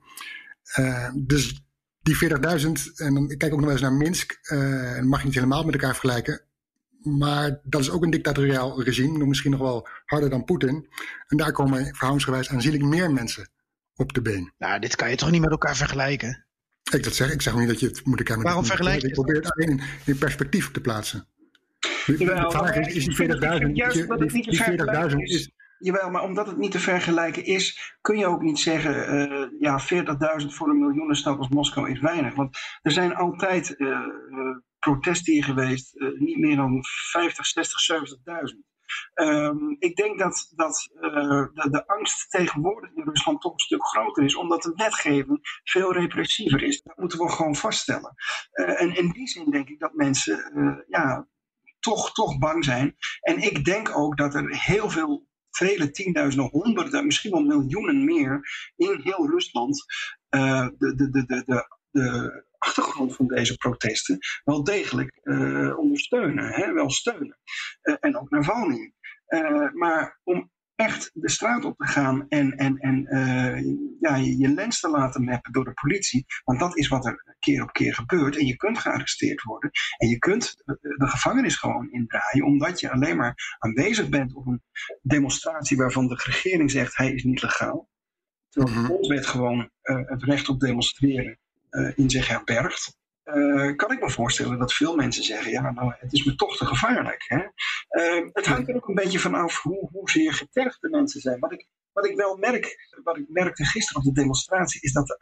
dus 1.16 1.66
die 2.02 2.16
40.000, 2.16 2.72
en 2.96 3.30
ik 3.30 3.38
kijk 3.38 3.54
ook 3.54 3.62
nog 3.62 3.70
eens 3.70 3.82
naar 3.82 3.94
Minsk, 3.94 4.38
en 4.42 5.08
mag 5.08 5.20
je 5.20 5.26
niet 5.26 5.36
helemaal 5.36 5.64
met 5.64 5.74
elkaar 5.74 5.96
vergelijken 5.96 6.46
maar 7.04 7.60
dat 7.64 7.82
is 7.82 7.90
ook 7.90 8.04
een 8.04 8.10
dictatoriaal 8.10 8.84
regime, 8.84 9.26
misschien 9.26 9.52
nog 9.52 9.60
wel 9.60 9.88
harder 10.06 10.30
dan 10.30 10.44
Poetin. 10.44 10.88
En 11.28 11.38
daar 11.38 11.52
komen 11.52 11.86
verhoudingsgewijs 11.86 12.50
aanzienlijk 12.50 12.84
meer 12.84 13.12
mensen 13.12 13.50
op 13.96 14.14
de 14.14 14.22
been. 14.22 14.54
Nou, 14.58 14.80
dit 14.80 14.96
kan 14.96 15.10
je 15.10 15.16
toch 15.16 15.32
niet 15.32 15.42
met 15.42 15.52
elkaar 15.52 15.76
vergelijken? 15.76 16.46
Ik 16.92 17.04
dat 17.04 17.16
zeg, 17.16 17.32
ik 17.32 17.42
zeg 17.42 17.54
ook 17.54 17.60
niet 17.60 17.68
dat 17.68 17.80
je 17.80 17.88
het 17.88 18.06
moet 18.06 18.20
elkaar 18.20 18.38
met 18.38 18.46
Waarom 18.46 18.66
vergelijk 18.66 19.02
je 19.02 19.08
Ik 19.08 19.14
probeer 19.14 19.36
het 19.36 19.52
alleen 19.52 19.70
in, 19.70 19.82
in 20.06 20.18
perspectief 20.18 20.72
te 20.72 20.82
plaatsen. 20.82 21.28
De, 22.06 22.18
de 22.18 22.46
vraag 22.50 22.76
is, 22.76 22.96
is 22.96 23.06
die 23.06 23.28
40.000 23.28 25.12
40.000 25.12 25.18
is... 25.18 25.52
Jawel, 25.78 26.10
maar 26.10 26.24
omdat 26.24 26.48
het 26.48 26.58
niet 26.58 26.72
te 26.72 26.80
vergelijken 26.80 27.46
is, 27.46 27.96
kun 28.02 28.18
je 28.18 28.26
ook 28.26 28.42
niet 28.42 28.60
zeggen, 28.60 29.16
uh, 29.32 29.48
ja, 29.60 29.82
40.000 30.42 30.48
voor 30.48 30.70
een 30.70 30.80
miljoenenstad 30.80 31.38
als 31.38 31.48
Moskou 31.48 31.92
is 31.92 32.00
weinig. 32.00 32.36
Want 32.36 32.58
er 32.82 32.92
zijn 32.92 33.16
altijd 33.16 33.76
uh, 33.78 34.00
protesten 34.84 35.34
hier 35.34 35.44
geweest, 35.44 35.96
uh, 35.96 36.20
niet 36.20 36.38
meer 36.38 36.56
dan 36.56 36.80
50, 37.12 37.46
60, 37.46 37.80
70.000. 38.54 38.72
Um, 39.16 39.76
ik 39.80 39.96
denk 39.96 40.20
dat, 40.20 40.52
dat 40.56 40.90
uh, 41.02 41.12
de, 41.54 41.68
de, 41.72 41.88
angst 41.88 42.30
tegenwoordig 42.30 42.92
in 42.94 43.04
Rusland 43.04 43.42
toch 43.42 43.54
een 43.54 43.60
stuk 43.60 43.86
groter 43.86 44.24
is, 44.24 44.36
omdat 44.36 44.62
de 44.62 44.74
wetgeving 44.76 45.60
veel 45.64 45.94
repressiever 45.94 46.64
is. 46.64 46.82
Dat 46.82 46.98
moeten 46.98 47.20
we 47.20 47.30
gewoon 47.30 47.56
vaststellen. 47.56 48.14
Uh, 48.54 48.82
en 48.82 48.96
in 48.96 49.10
die 49.10 49.28
zin 49.28 49.52
denk 49.52 49.70
ik 49.70 49.80
dat 49.80 49.94
mensen 49.94 50.52
uh, 50.56 50.78
ja, 50.88 51.28
toch, 51.80 52.14
toch 52.14 52.38
bang 52.38 52.66
zijn. 52.66 52.96
En 53.22 53.38
ik 53.38 53.66
denk 53.66 53.98
ook 53.98 54.18
dat 54.18 54.36
er 54.36 54.58
heel 54.58 54.90
veel, 54.90 55.28
vele 55.50 55.92
tienduizenden, 55.92 56.50
honderden, 56.50 57.06
misschien 57.06 57.32
wel 57.32 57.44
miljoenen 57.44 58.06
meer 58.06 58.42
in 58.76 59.00
heel 59.04 59.30
Rusland 59.30 59.86
de, 60.30 60.76
de, 60.78 61.10
de, 61.10 61.26
de, 61.26 61.44
de, 61.46 61.68
de 61.94 62.44
achtergrond 62.58 63.16
van 63.16 63.28
deze 63.28 63.56
protesten 63.56 64.18
wel 64.44 64.64
degelijk 64.64 65.20
uh, 65.24 65.78
ondersteunen, 65.78 66.52
hè, 66.54 66.74
wel 66.74 66.90
steunen. 66.90 67.38
Uh, 67.84 67.96
en 68.00 68.18
ook 68.18 68.30
Navalny. 68.30 68.94
Uh, 69.28 69.72
maar 69.72 70.20
om 70.24 70.52
echt 70.76 71.12
de 71.14 71.30
straat 71.30 71.66
op 71.66 71.78
te 71.78 71.88
gaan 71.88 72.28
en, 72.28 72.52
en, 72.52 72.78
en 72.78 73.08
ja, 74.00 74.16
je, 74.16 74.38
je 74.38 74.48
lens 74.48 74.80
te 74.80 74.90
laten 74.90 75.24
mappen 75.24 75.52
door 75.52 75.64
de 75.64 75.74
politie, 75.74 76.26
want 76.44 76.60
dat 76.60 76.78
is 76.78 76.88
wat 76.88 77.06
er 77.06 77.36
keer 77.40 77.64
op 77.64 77.72
keer 77.72 77.94
gebeurt. 77.94 78.38
En 78.38 78.46
je 78.46 78.56
kunt 78.56 78.78
gearresteerd 78.78 79.42
worden 79.42 79.72
en 79.98 80.08
je 80.08 80.18
kunt 80.18 80.54
de 80.82 81.08
gevangenis 81.08 81.56
gewoon 81.56 81.92
indraaien, 81.92 82.46
omdat 82.46 82.80
je 82.80 82.92
alleen 82.92 83.18
maar 83.18 83.58
aanwezig 83.60 84.10
bent 84.10 84.36
op 84.36 84.46
een 84.46 84.64
demonstratie 85.02 85.78
waarvan 85.78 86.08
de 86.08 86.22
regering 86.26 86.72
zegt 86.72 86.98
hij 86.98 87.14
is 87.14 87.24
niet 87.24 87.42
legaal. 87.42 87.90
Terwijl 88.50 88.76
de 88.76 88.84
grondwet 88.84 89.26
gewoon 89.26 89.70
het 89.82 90.24
recht 90.24 90.50
op 90.50 90.60
demonstreren 90.60 91.40
in 91.96 92.10
zich 92.10 92.28
herbergt, 92.28 92.98
kan 93.76 93.92
ik 93.92 94.00
me 94.00 94.10
voorstellen 94.10 94.60
dat 94.60 94.74
veel 94.74 94.96
mensen 94.96 95.24
zeggen: 95.24 95.52
ja, 95.52 95.72
nou, 95.72 95.94
het 95.98 96.14
is 96.14 96.24
me 96.24 96.36
toch 96.36 96.58
te 96.58 96.66
gevaarlijk. 96.66 97.24
Hè? 97.28 97.38
het 98.32 98.46
hangt 98.46 98.70
er 98.70 98.76
ook 98.76 98.88
een 98.88 98.96
beetje 98.96 99.20
vanaf 99.20 99.62
hoe, 99.62 99.90
hoezeer 99.92 100.34
getergd 100.34 100.82
de 100.82 100.90
mensen 100.90 101.22
zijn. 101.22 101.40
Wat 101.40 101.52
ik, 101.52 101.68
wat 101.92 102.06
ik 102.06 102.16
wel 102.16 102.38
merk, 102.38 102.76
wat 103.04 103.18
ik 103.18 103.26
merkte 103.28 103.66
gisteren 103.66 104.02
op 104.02 104.14
de 104.14 104.22
demonstratie, 104.22 104.82
is 104.82 104.92
dat 104.92 105.08
de, 105.08 105.18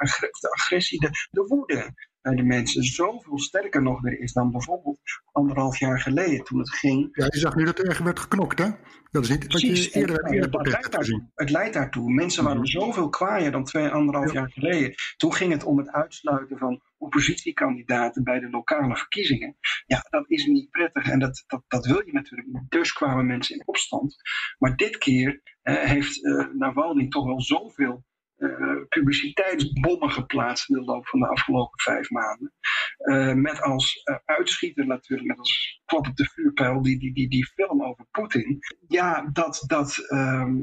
agressie, 0.50 1.00
de, 1.00 1.10
de 1.32 1.46
woede 1.48 1.94
bij 2.22 2.36
de 2.36 2.44
mensen 2.44 2.84
zoveel 2.84 3.40
sterker 3.40 3.82
nog 3.82 4.02
weer 4.02 4.20
is 4.20 4.34
dan 4.34 4.52
bijvoorbeeld 4.52 5.00
anderhalf 5.32 5.80
jaar 5.80 6.00
geleden 6.00 6.44
toen 6.44 6.60
het 6.60 6.76
ging. 6.76 7.10
Ja, 7.12 7.26
je 7.26 7.38
zag 7.38 7.56
nu 7.56 7.64
dat 7.64 7.80
er 7.80 7.88
echt 7.88 8.04
werd 8.04 8.20
geknokt, 8.20 8.60
hè? 8.60 8.70
Dat 9.12 9.24
is 9.24 9.30
niet 9.30 9.54
wat 9.54 9.62
je 9.62 9.90
eerder, 9.92 10.26
eerder 10.26 10.60
het, 10.60 10.68
leidt 10.68 10.92
daartoe, 10.92 11.30
het 11.36 11.50
leidt 11.50 11.74
daartoe. 11.74 12.14
Mensen 12.14 12.44
waren 12.44 12.62
mhm. 12.62 12.70
zoveel 12.70 13.10
kwaaier 13.10 13.52
dan 13.52 13.64
twee, 13.64 13.88
anderhalf 13.88 14.34
jaar 14.34 14.52
geleden. 14.52 14.94
Toen 15.18 15.34
ging 15.34 15.52
het 15.52 15.64
om 15.64 15.78
het 15.78 15.92
uitsluiten 15.92 16.58
van 16.58 16.82
oppositiekandidaten 16.98 18.24
bij 18.24 18.40
de 18.40 18.50
lokale 18.50 18.96
verkiezingen. 18.96 19.58
Ja, 19.86 20.06
dat 20.10 20.30
is 20.30 20.46
niet 20.46 20.70
prettig 20.70 21.10
en 21.10 21.20
dat, 21.20 21.44
dat, 21.48 21.64
dat 21.68 21.86
wil 21.86 22.06
je 22.06 22.12
natuurlijk 22.12 22.48
niet. 22.48 22.70
Dus 22.70 22.94
kwamen 22.94 23.26
mensen 23.26 23.56
in 23.56 23.68
opstand. 23.68 24.16
Maar 24.58 24.76
dit 24.76 24.98
keer 24.98 25.42
eh, 25.62 25.76
heeft 25.76 26.24
uh, 26.24 26.48
Navalny 26.54 27.08
toch 27.08 27.26
wel 27.26 27.42
zoveel 27.42 28.04
uh, 28.42 28.82
publiciteitsbommen 28.90 30.12
geplaatst 30.12 30.70
in 30.70 30.76
de 30.76 30.84
loop 30.84 31.08
van 31.08 31.20
de 31.20 31.28
afgelopen 31.28 31.80
vijf 31.80 32.10
maanden. 32.10 32.54
Uh, 32.98 33.34
met 33.34 33.62
als 33.62 34.02
uh, 34.04 34.16
uitschieter 34.26 34.88
natuurlijk, 34.88 35.28
met 35.28 35.38
als 35.38 35.82
klap 35.86 36.08
op 36.08 36.16
de 36.16 36.30
vuurpijl, 36.34 36.82
die, 36.82 37.00
die, 37.00 37.14
die, 37.14 37.30
die 37.30 37.46
film 37.46 37.84
over 37.84 38.06
Poetin. 38.12 38.60
Ja, 38.88 39.30
dat, 39.34 39.64
dat 39.68 39.98
ehm, 39.98 40.56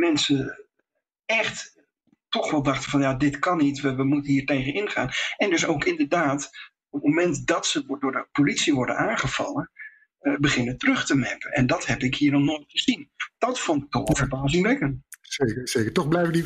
mensen 0.00 0.66
echt 1.24 1.84
toch 2.28 2.50
wel 2.50 2.62
dachten 2.62 2.90
van 2.90 3.00
ja, 3.00 3.14
dit 3.14 3.38
kan 3.38 3.58
niet, 3.58 3.80
we, 3.80 3.94
we 3.94 4.04
moeten 4.04 4.32
hier 4.32 4.46
tegen 4.46 4.74
ingaan. 4.74 5.08
En 5.36 5.50
dus 5.50 5.66
ook 5.66 5.84
inderdaad, 5.84 6.50
op 6.90 7.02
het 7.02 7.08
moment 7.10 7.46
dat 7.46 7.66
ze 7.66 7.86
door 7.86 8.12
de 8.12 8.28
politie 8.32 8.74
worden 8.74 8.96
aangevallen, 8.96 9.70
beginnen 10.38 10.78
terug 10.78 11.06
te 11.06 11.16
mappen. 11.16 11.50
En 11.50 11.66
dat 11.66 11.86
heb 11.86 12.02
ik 12.02 12.14
hier 12.14 12.32
nog 12.32 12.42
nooit 12.42 12.64
gezien. 12.66 13.10
Dat 13.38 13.60
vond 13.60 13.82
ik 13.82 13.90
toch 13.90 14.06
wel 14.06 14.16
verbazingwekkend. 14.16 15.05
Zeker, 15.28 15.68
zeker. 15.68 15.92
Toch 15.92 16.08
blijven 16.08 16.32
die 16.32 16.44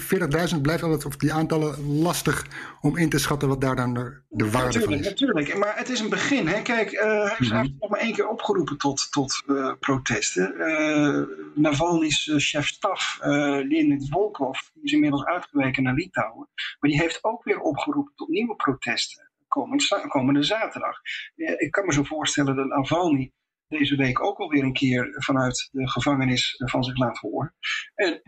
40.000 0.55 0.61
blijft 0.61 0.83
altijd, 0.83 1.05
of 1.05 1.17
die 1.17 1.33
aantallen 1.33 1.99
lastig 2.03 2.47
om 2.81 2.97
in 2.97 3.09
te 3.09 3.19
schatten 3.19 3.49
wat 3.49 3.61
daar 3.61 3.77
dan 3.77 3.95
de, 3.95 4.21
de 4.29 4.51
waarde 4.51 4.81
van 4.81 4.93
is. 4.93 5.09
Natuurlijk, 5.09 5.57
maar 5.57 5.77
het 5.77 5.89
is 5.89 6.01
een 6.01 6.09
begin. 6.09 6.47
Hè. 6.47 6.63
Kijk, 6.63 6.93
uh, 6.93 7.01
hij 7.01 7.35
heeft 7.39 7.53
mm 7.53 7.79
nog 7.81 7.91
maar 7.91 8.01
één 8.01 8.13
keer 8.13 8.29
opgeroepen 8.29 8.79
tot, 8.79 9.13
tot 9.13 9.43
uh, 9.47 9.73
protesten. 9.81 10.55
Uh, 10.59 11.23
Navalny's 11.55 12.33
chef-staf, 12.37 13.19
Leonid 13.23 14.09
Volkov, 14.09 14.61
die 14.75 14.83
is 14.83 14.93
inmiddels 14.93 15.25
uitgeweken 15.25 15.83
naar 15.83 15.95
Litouwen. 15.95 16.49
Maar 16.81 16.91
die 16.91 17.01
heeft 17.01 17.25
ook 17.25 17.45
weer 17.45 17.61
opgeroepen 17.61 18.13
tot 18.15 18.29
nieuwe 18.29 18.57
protesten 18.57 19.31
komende, 19.49 20.05
komende 20.09 20.43
zaterdag. 20.43 21.01
ik 21.35 21.71
kan 21.71 21.87
me 21.87 21.93
zo 21.93 22.03
voorstellen 22.03 22.57
dat 22.57 22.67
Navalny 22.67 23.33
deze 23.69 23.97
week 23.97 24.23
ook 24.23 24.39
alweer 24.39 24.63
een 24.63 24.73
keer 24.73 25.15
vanuit 25.17 25.69
de 25.73 25.89
gevangenis 25.89 26.55
van 26.57 26.85
zich 26.85 26.97
laat 26.97 27.19
horen. 27.19 27.55
En 27.95 28.23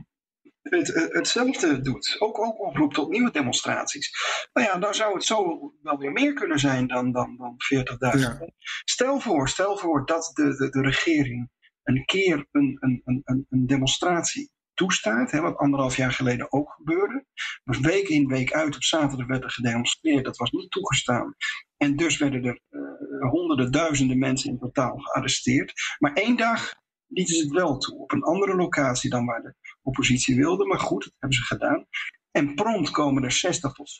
het, 0.62 0.94
eh, 0.94 1.08
hetzelfde 1.08 1.80
doet. 1.80 2.16
Ook, 2.18 2.38
ook 2.38 2.60
oproept 2.60 2.94
tot 2.94 3.10
nieuwe 3.10 3.30
demonstraties. 3.30 4.10
Nou 4.52 4.66
ja, 4.66 4.78
dan 4.78 4.94
zou 4.94 5.14
het 5.14 5.24
zo 5.24 5.72
wel 5.82 5.98
weer 5.98 6.12
meer 6.12 6.32
kunnen 6.32 6.58
zijn 6.58 6.86
dan, 6.86 7.12
dan, 7.12 7.36
dan 7.36 7.56
40.000. 7.58 8.54
Stel 8.84 9.20
voor, 9.20 9.48
stel 9.48 9.78
voor 9.78 10.06
dat 10.06 10.30
de, 10.34 10.56
de, 10.56 10.70
de 10.70 10.80
regering 10.80 11.50
een 11.82 12.04
keer 12.04 12.46
een, 12.50 12.76
een, 12.80 13.02
een, 13.04 13.46
een 13.48 13.66
demonstratie 13.66 14.50
toestaat, 14.74 15.30
hè, 15.30 15.40
wat 15.40 15.56
anderhalf 15.56 15.96
jaar 15.96 16.12
geleden 16.12 16.52
ook 16.52 16.72
gebeurde. 16.72 17.24
Dus 17.64 17.78
week 17.78 18.08
in, 18.08 18.26
week 18.26 18.52
uit 18.52 18.74
op 18.74 18.82
zaterdag 18.82 19.26
werd 19.26 19.44
er 19.44 19.50
gedemonstreerd, 19.50 20.24
dat 20.24 20.36
was 20.36 20.50
niet 20.50 20.70
toegestaan. 20.70 21.34
En 21.76 21.96
dus 21.96 22.18
werden 22.18 22.44
er 22.44 22.60
uh, 22.70 23.30
honderden, 23.30 23.72
duizenden 23.72 24.18
mensen 24.18 24.50
in 24.50 24.58
totaal 24.58 24.98
gearresteerd. 24.98 25.72
Maar 25.98 26.12
één 26.12 26.36
dag 26.36 26.74
lieten 27.12 27.34
ze 27.34 27.42
het 27.42 27.52
wel 27.52 27.78
toe, 27.78 27.98
op 27.98 28.12
een 28.12 28.22
andere 28.22 28.56
locatie 28.56 29.10
dan 29.10 29.26
waar 29.26 29.42
de 29.42 29.54
oppositie 29.82 30.36
wilde. 30.36 30.66
Maar 30.66 30.78
goed, 30.78 31.04
dat 31.04 31.12
hebben 31.18 31.38
ze 31.38 31.44
gedaan. 31.44 31.86
En 32.30 32.54
prompt 32.54 32.90
komen 32.90 33.22
er 33.22 33.32
60 33.32 33.72
tot 33.72 33.90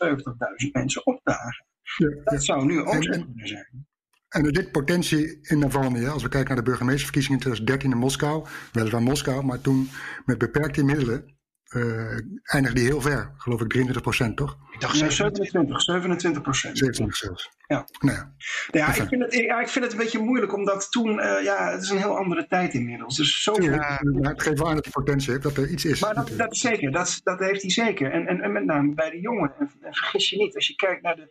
70.000 0.64 0.71
mensen 0.73 1.07
opdagen. 1.07 1.66
Ja, 1.97 2.23
dat 2.25 2.45
zou 2.45 2.64
nu 2.64 2.81
ook 2.81 3.02
zo 3.02 3.11
kunnen 3.11 3.47
zijn. 3.49 3.87
En 4.28 4.45
er 4.45 4.57
zit 4.57 4.73
potentie 4.73 5.38
in 5.42 5.59
Navalny. 5.59 6.07
Als 6.07 6.23
we 6.23 6.28
kijken 6.28 6.54
naar 6.54 6.64
de 6.64 6.71
burgemeesterverkiezingen 6.71 7.38
in 7.38 7.45
2013 7.45 7.90
in 7.90 7.99
Moskou. 7.99 8.47
Weliswaar 8.73 9.02
Moskou, 9.02 9.45
maar 9.45 9.61
toen 9.61 9.88
met 10.25 10.38
beperkte 10.38 10.85
middelen 10.85 11.37
uh, 11.74 12.18
eindigde 12.42 12.78
die 12.78 12.84
heel 12.88 13.00
ver. 13.00 13.32
Geloof 13.36 13.60
ik 13.60 13.68
23 13.68 14.02
procent, 14.02 14.36
toch? 14.36 14.58
Ik 14.72 14.80
dacht 14.80 14.96
27, 14.96 15.80
27 15.82 16.42
procent. 16.42 16.78
27 16.78 17.16
zelfs. 17.16 17.50
Ja. 17.66 17.86
Nou 18.00 18.16
ja, 18.16 18.34
ja 18.70 18.94
ik, 18.94 19.08
vind 19.08 19.22
het, 19.22 19.34
ja, 19.34 19.60
ik 19.60 19.68
vind 19.68 19.84
het 19.84 19.92
een 19.94 20.00
beetje 20.00 20.18
moeilijk, 20.18 20.54
omdat 20.54 20.90
toen, 20.90 21.18
uh, 21.18 21.42
ja, 21.42 21.70
het 21.70 21.82
is 21.82 21.90
een 21.90 21.98
heel 21.98 22.16
andere 22.16 22.46
tijd 22.46 22.74
inmiddels. 22.74 23.16
Dus 23.16 23.42
zo 23.42 23.62
ja, 23.62 24.00
het 24.20 24.42
geeft 24.42 24.64
aan 24.64 24.74
dat 24.74 24.84
hij 24.84 24.92
potentie 24.92 25.30
heeft, 25.30 25.42
dat 25.42 25.56
er 25.56 25.68
iets 25.68 25.84
is. 25.84 26.00
Maar 26.00 26.14
dat, 26.14 26.32
dat 26.36 26.52
is 26.52 26.60
zeker, 26.60 26.92
dat, 26.92 27.20
dat 27.22 27.38
heeft 27.38 27.62
hij 27.62 27.70
zeker. 27.70 28.12
En, 28.12 28.26
en, 28.26 28.40
en 28.40 28.52
met 28.52 28.64
name 28.64 28.94
bij 28.94 29.10
de 29.10 29.20
jongeren. 29.20 29.56
En, 29.58 29.70
en 29.80 29.94
vergis 29.94 30.30
je 30.30 30.36
niet, 30.36 30.54
als 30.54 30.66
je 30.66 30.74
kijkt 30.74 31.02
naar 31.02 31.16
de, 31.16 31.28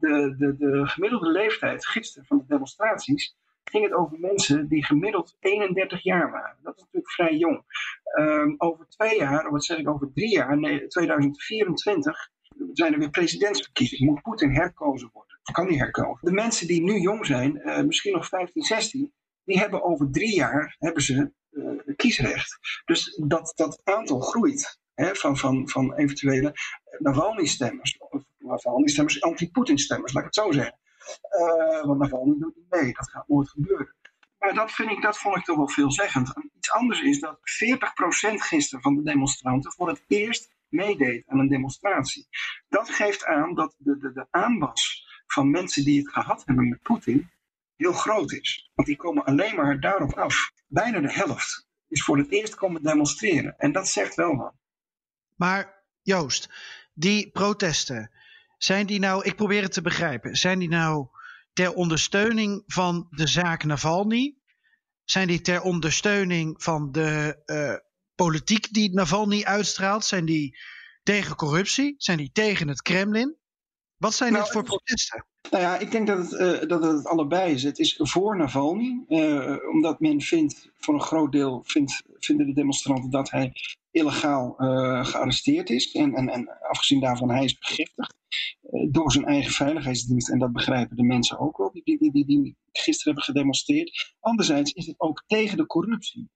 de, 0.00 0.34
de, 0.38 0.56
de 0.56 0.86
gemiddelde 0.86 1.30
leeftijd 1.30 1.86
gisteren 1.86 2.26
van 2.26 2.38
de 2.38 2.44
demonstraties 2.46 3.36
ging 3.64 3.84
het 3.84 3.92
over 3.92 4.18
mensen 4.18 4.68
die 4.68 4.84
gemiddeld 4.84 5.36
31 5.40 6.02
jaar 6.02 6.30
waren. 6.30 6.56
Dat 6.62 6.76
is 6.76 6.82
natuurlijk 6.82 7.12
vrij 7.12 7.36
jong. 7.36 7.64
Um, 8.18 8.54
over 8.58 8.86
twee 8.88 9.18
jaar, 9.18 9.44
of 9.44 9.50
wat 9.50 9.64
zeg 9.64 9.78
ik, 9.78 9.88
over 9.88 10.12
drie 10.14 10.30
jaar, 10.30 10.58
nee, 10.58 10.86
2024, 10.86 12.30
zijn 12.72 12.92
er 12.92 12.98
weer 12.98 13.10
presidentsverkiezingen. 13.10 14.12
Moet 14.12 14.22
Poetin 14.22 14.50
herkozen 14.50 15.10
worden? 15.12 15.40
Kan 15.52 15.66
hij 15.66 15.76
herkozen? 15.76 16.26
De 16.26 16.32
mensen 16.32 16.66
die 16.66 16.82
nu 16.82 17.00
jong 17.00 17.26
zijn, 17.26 17.56
uh, 17.64 17.80
misschien 17.80 18.12
nog 18.12 18.28
15, 18.28 18.62
16, 18.62 19.12
die 19.44 19.58
hebben 19.58 19.82
over 19.82 20.10
drie 20.10 20.34
jaar 20.34 20.76
hebben 20.78 21.02
ze, 21.02 21.32
uh, 21.50 21.96
kiesrecht. 21.96 22.58
Dus 22.84 23.22
dat, 23.26 23.52
dat 23.56 23.80
aantal 23.84 24.20
groeit. 24.20 24.78
Hè, 24.94 25.14
van, 25.14 25.36
van, 25.36 25.68
van 25.68 25.94
eventuele 25.94 26.52
Navalny-stemmers, 26.98 27.98
of 27.98 28.22
Navalny-stemmers, 28.38 29.20
anti-Poetin-stemmers, 29.20 30.12
laat 30.12 30.24
ik 30.24 30.34
het 30.34 30.44
zo 30.44 30.52
zeggen. 30.52 30.79
Uh, 31.40 31.84
want 31.84 32.10
doet 32.40 32.56
niet 32.56 32.70
mee, 32.70 32.92
dat 32.92 33.10
gaat 33.10 33.28
nooit 33.28 33.48
gebeuren. 33.48 33.94
Maar 34.38 34.54
dat, 34.54 34.72
vind 34.72 34.90
ik, 34.90 35.02
dat 35.02 35.18
vond 35.18 35.36
ik 35.36 35.44
toch 35.44 35.56
wel 35.56 35.68
veelzeggend. 35.68 36.32
Iets 36.56 36.70
anders 36.70 37.00
is 37.00 37.20
dat 37.20 37.38
40% 37.38 37.40
gisteren 38.34 38.82
van 38.82 38.96
de 38.96 39.02
demonstranten 39.02 39.72
voor 39.72 39.88
het 39.88 40.04
eerst 40.06 40.54
meedeed 40.68 41.28
aan 41.28 41.38
een 41.38 41.48
demonstratie. 41.48 42.28
Dat 42.68 42.90
geeft 42.90 43.24
aan 43.24 43.54
dat 43.54 43.74
de, 43.78 43.98
de, 43.98 44.12
de 44.12 44.26
van 45.26 45.50
mensen 45.50 45.84
die 45.84 45.98
het 45.98 46.12
gehad 46.12 46.42
hebben 46.44 46.68
met 46.68 46.82
Poetin 46.82 47.30
heel 47.76 47.92
groot 47.92 48.32
is. 48.32 48.70
Want 48.74 48.88
die 48.88 48.96
komen 48.96 49.24
alleen 49.24 49.54
maar 49.54 49.80
daarop 49.80 50.12
af. 50.12 50.52
Bijna 50.66 51.00
de 51.00 51.12
helft 51.12 51.66
is 51.88 52.04
voor 52.04 52.18
het 52.18 52.30
eerst 52.30 52.54
komen 52.54 52.82
demonstreren. 52.82 53.54
En 53.58 53.72
dat 53.72 53.88
zegt 53.88 54.14
wel 54.14 54.36
wat. 54.36 54.54
Maar 55.36 55.84
Joost, 56.02 56.50
die 56.94 57.30
protesten, 57.30 58.10
zijn 58.62 58.86
die 58.86 58.98
nou, 58.98 59.24
ik 59.24 59.36
probeer 59.36 59.62
het 59.62 59.72
te 59.72 59.82
begrijpen, 59.82 60.36
zijn 60.36 60.58
die 60.58 60.68
nou 60.68 61.06
ter 61.52 61.72
ondersteuning 61.72 62.62
van 62.66 63.06
de 63.10 63.26
zaak 63.26 63.64
Navalny? 63.64 64.36
Zijn 65.04 65.26
die 65.26 65.40
ter 65.40 65.62
ondersteuning 65.62 66.62
van 66.62 66.92
de 66.92 67.42
uh, 67.46 67.74
politiek 68.14 68.72
die 68.72 68.94
Navalny 68.94 69.42
uitstraalt? 69.42 70.04
Zijn 70.04 70.24
die 70.24 70.58
tegen 71.02 71.36
corruptie? 71.36 71.94
Zijn 71.98 72.18
die 72.18 72.30
tegen 72.32 72.68
het 72.68 72.82
Kremlin? 72.82 73.36
Wat 74.00 74.14
zijn 74.14 74.32
nou, 74.32 74.44
dit 74.44 74.52
voor 74.52 74.62
protesten? 74.64 75.26
Nou 75.50 75.62
ja, 75.62 75.78
ik 75.78 75.90
denk 75.90 76.06
dat 76.06 76.18
het, 76.18 76.40
uh, 76.62 76.68
dat 76.68 76.82
het 76.82 77.06
allebei 77.06 77.52
is. 77.52 77.62
Het 77.62 77.78
is 77.78 77.94
voor 77.98 78.36
Navalny, 78.36 79.04
uh, 79.08 79.56
omdat 79.72 80.00
men 80.00 80.20
vindt, 80.20 80.70
voor 80.78 80.94
een 80.94 81.00
groot 81.00 81.32
deel 81.32 81.62
vindt, 81.66 82.02
vinden 82.18 82.46
de 82.46 82.52
demonstranten 82.52 83.10
dat 83.10 83.30
hij 83.30 83.52
illegaal 83.90 84.54
uh, 84.58 85.04
gearresteerd 85.04 85.70
is. 85.70 85.92
En, 85.92 86.14
en, 86.14 86.28
en 86.28 86.60
afgezien 86.60 87.00
daarvan, 87.00 87.30
hij 87.30 87.44
is 87.44 87.56
vergiftigd 87.60 88.14
door 88.90 89.12
zijn 89.12 89.24
eigen 89.24 89.52
veiligheidsdienst. 89.52 90.30
En 90.30 90.38
dat 90.38 90.52
begrijpen 90.52 90.96
de 90.96 91.02
mensen 91.02 91.38
ook 91.38 91.56
wel, 91.56 91.70
die, 91.72 91.98
die, 91.98 92.12
die, 92.12 92.26
die 92.26 92.56
gisteren 92.72 93.14
hebben 93.14 93.34
gedemonstreerd. 93.34 94.14
Anderzijds 94.20 94.72
is 94.72 94.86
het 94.86 95.00
ook 95.00 95.24
tegen 95.26 95.56
de 95.56 95.66
corruptie 95.66 96.30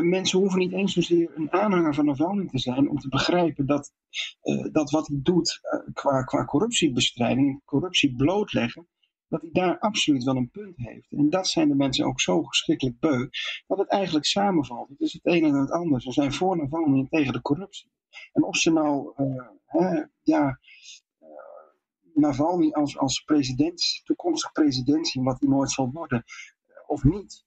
mensen 0.00 0.38
hoeven 0.38 0.58
niet 0.58 0.72
eens 0.72 0.92
zozeer 0.92 1.30
een 1.34 1.52
aanhanger 1.52 1.94
van 1.94 2.04
Navalny 2.04 2.46
te 2.46 2.58
zijn 2.58 2.90
om 2.90 2.98
te 2.98 3.08
begrijpen 3.08 3.66
dat, 3.66 3.92
uh, 4.42 4.72
dat 4.72 4.90
wat 4.90 5.08
hij 5.08 5.18
doet 5.22 5.60
uh, 5.62 5.94
qua, 5.94 6.22
qua 6.22 6.44
corruptiebestrijding, 6.44 7.64
corruptie 7.64 8.16
blootleggen, 8.16 8.88
dat 9.28 9.40
hij 9.40 9.50
daar 9.52 9.78
absoluut 9.78 10.24
wel 10.24 10.36
een 10.36 10.50
punt 10.50 10.76
heeft. 10.76 11.12
En 11.12 11.30
dat 11.30 11.48
zijn 11.48 11.68
de 11.68 11.74
mensen 11.74 12.06
ook 12.06 12.20
zo 12.20 12.42
verschrikkelijk 12.42 12.98
beu, 12.98 13.28
dat 13.66 13.78
het 13.78 13.88
eigenlijk 13.88 14.26
samenvalt. 14.26 14.88
Het 14.88 15.00
is 15.00 15.12
het 15.12 15.26
een 15.26 15.44
en 15.44 15.54
het 15.54 15.70
ander. 15.70 16.02
Ze 16.02 16.12
zijn 16.12 16.32
voor 16.32 16.56
Navalny 16.56 16.98
en 16.98 17.08
tegen 17.08 17.32
de 17.32 17.42
corruptie. 17.42 17.90
En 18.32 18.44
of 18.44 18.56
ze 18.56 18.72
nou, 18.72 19.12
uh, 19.16 19.48
hè, 19.66 20.02
ja, 20.22 20.60
Navalny 22.14 22.70
als, 22.70 22.98
als 22.98 23.20
president, 23.20 24.00
toekomstig 24.04 24.52
president 24.52 25.08
zien, 25.08 25.24
wat 25.24 25.40
hij 25.40 25.48
nooit 25.48 25.70
zal 25.70 25.90
worden, 25.92 26.24
of 26.86 27.04
niet, 27.04 27.44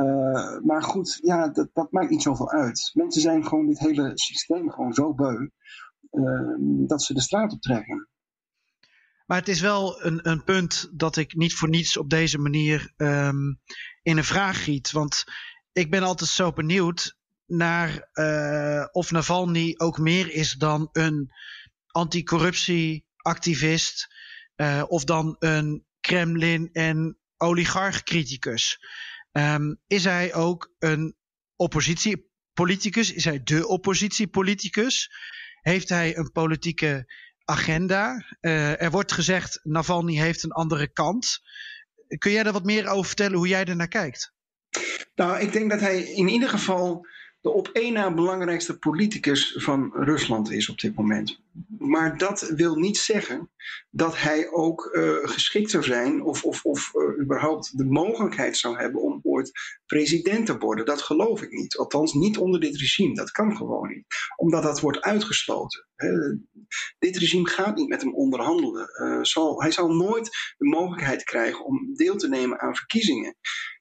uh, 0.00 0.60
maar 0.60 0.82
goed, 0.82 1.18
ja, 1.22 1.48
dat, 1.48 1.68
dat, 1.72 1.92
maakt 1.92 2.10
niet 2.10 2.22
zoveel 2.22 2.50
uit. 2.50 2.90
Mensen 2.94 3.22
zijn 3.22 3.46
gewoon 3.46 3.66
dit 3.66 3.78
hele 3.78 4.10
systeem 4.14 4.70
gewoon 4.70 4.92
zo 4.92 5.14
beu 5.14 5.48
uh, 6.12 6.54
dat 6.88 7.02
ze 7.02 7.14
de 7.14 7.20
straat 7.20 7.52
op 7.52 7.60
trekken. 7.60 8.08
Maar 9.26 9.38
het 9.38 9.48
is 9.48 9.60
wel 9.60 10.04
een, 10.04 10.28
een 10.28 10.44
punt 10.44 10.90
dat 10.92 11.16
ik 11.16 11.34
niet 11.34 11.54
voor 11.54 11.68
niets 11.68 11.96
op 11.96 12.10
deze 12.10 12.38
manier 12.38 12.92
um, 12.96 13.60
in 14.02 14.16
een 14.16 14.24
vraag 14.24 14.64
giet. 14.64 14.90
Want 14.90 15.24
ik 15.72 15.90
ben 15.90 16.02
altijd 16.02 16.30
zo 16.30 16.52
benieuwd 16.52 17.18
naar 17.46 18.08
uh, 18.12 18.86
of 18.92 19.10
Navalny 19.10 19.74
ook 19.76 19.98
meer 19.98 20.32
is 20.32 20.52
dan 20.52 20.88
een 20.92 21.32
anticorruptieactivist. 21.86 24.08
Uh, 24.56 24.82
of 24.88 25.04
dan 25.04 25.36
een 25.38 25.84
Kremlin- 26.00 26.70
en 26.72 27.18
oligarch-criticus. 27.36 28.78
Um, 29.32 29.80
is 29.86 30.04
hij 30.04 30.34
ook 30.34 30.74
een 30.78 31.16
oppositiepoliticus? 31.56 33.12
Is 33.12 33.24
hij 33.24 33.42
de 33.42 33.66
oppositiepoliticus? 33.66 35.10
Heeft 35.60 35.88
hij 35.88 36.16
een 36.16 36.32
politieke 36.32 37.12
agenda? 37.44 38.24
Uh, 38.40 38.82
er 38.82 38.90
wordt 38.90 39.12
gezegd, 39.12 39.60
Navalny 39.62 40.16
heeft 40.16 40.42
een 40.42 40.52
andere 40.52 40.92
kant. 40.92 41.40
Kun 42.18 42.32
jij 42.32 42.42
daar 42.42 42.52
wat 42.52 42.64
meer 42.64 42.88
over 42.88 43.06
vertellen 43.06 43.36
hoe 43.36 43.48
jij 43.48 43.64
er 43.64 43.76
naar 43.76 43.88
kijkt? 43.88 44.32
Nou, 45.14 45.40
ik 45.40 45.52
denk 45.52 45.70
dat 45.70 45.80
hij 45.80 46.02
in 46.02 46.28
ieder 46.28 46.48
geval 46.48 47.06
de 47.40 47.50
op 47.50 47.68
één 47.68 47.92
na 47.92 48.14
belangrijkste 48.14 48.78
politicus 48.78 49.54
van 49.58 49.92
Rusland 49.94 50.50
is 50.50 50.68
op 50.68 50.78
dit 50.80 50.94
moment. 50.94 51.40
Maar 51.78 52.18
dat 52.18 52.52
wil 52.56 52.74
niet 52.74 52.98
zeggen 52.98 53.50
dat 53.90 54.18
hij 54.18 54.50
ook 54.50 54.88
uh, 54.92 55.16
geschikt 55.22 55.70
zou 55.70 55.84
zijn 55.84 56.22
of, 56.22 56.44
of, 56.44 56.64
of 56.64 56.92
uh, 56.94 57.22
überhaupt 57.22 57.78
de 57.78 57.84
mogelijkheid 57.84 58.56
zou 58.56 58.78
hebben 58.78 59.02
om 59.02 59.20
ooit 59.22 59.50
president 59.86 60.46
te 60.46 60.58
worden. 60.58 60.84
Dat 60.84 61.02
geloof 61.02 61.42
ik 61.42 61.50
niet. 61.50 61.76
Althans, 61.76 62.12
niet 62.12 62.38
onder 62.38 62.60
dit 62.60 62.76
regime. 62.76 63.14
Dat 63.14 63.30
kan 63.30 63.56
gewoon 63.56 63.88
niet. 63.88 64.04
Omdat 64.36 64.62
dat 64.62 64.80
wordt 64.80 65.00
uitgesloten. 65.00 65.88
dit 66.98 67.16
regime 67.16 67.48
gaat 67.48 67.76
niet 67.76 67.88
met 67.88 68.02
hem 68.02 68.14
onderhandelen. 68.14 68.88
Uh, 69.02 69.22
zal, 69.22 69.62
hij 69.62 69.70
zal 69.70 69.88
nooit 69.88 70.54
de 70.58 70.66
mogelijkheid 70.68 71.24
krijgen 71.24 71.64
om 71.64 71.94
deel 71.94 72.16
te 72.16 72.28
nemen 72.28 72.60
aan 72.60 72.76
verkiezingen. 72.76 73.36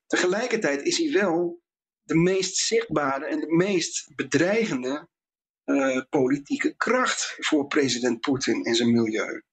Tegelijkertijd 0.07 0.81
is 0.81 0.97
hij 0.97 1.11
wel 1.11 1.61
de 2.09 2.15
meest 2.15 2.55
zichtbare 2.57 3.25
en 3.25 3.39
de 3.39 3.55
meest 3.55 4.11
bedreigende 4.15 5.07
uh, 5.65 6.01
politieke 6.09 6.75
kracht 6.75 7.35
voor 7.39 7.67
president 7.67 8.19
Poetin 8.19 8.63
en 8.63 8.75
zijn 8.75 8.91
milieu. 8.91 9.43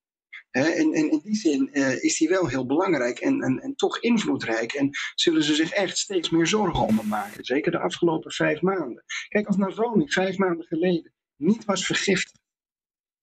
En, 0.50 0.92
en, 0.92 1.10
in 1.10 1.20
die 1.22 1.36
zin 1.36 1.70
uh, 1.72 2.02
is 2.02 2.18
hij 2.18 2.28
wel 2.28 2.46
heel 2.46 2.66
belangrijk 2.66 3.18
en, 3.18 3.42
en, 3.42 3.60
en, 3.60 3.74
toch 3.74 4.00
invloedrijk. 4.00 4.72
En 4.72 4.90
zullen 5.14 5.42
ze 5.42 5.54
zich 5.54 5.70
echt 5.70 5.98
steeds 5.98 6.30
meer 6.30 6.46
zorgen 6.46 6.86
om 6.86 7.00
maken. 7.08 7.44
Zeker 7.44 7.72
de 7.72 7.78
afgelopen 7.78 8.32
vijf 8.32 8.60
maanden. 8.60 9.04
Kijk, 9.28 9.46
als 9.46 9.56
Navalny 9.56 10.06
vijf 10.08 10.36
maanden 10.38 10.66
geleden 10.66 11.12
niet 11.36 11.64
was 11.64 11.86
vergiftigd, 11.86 12.40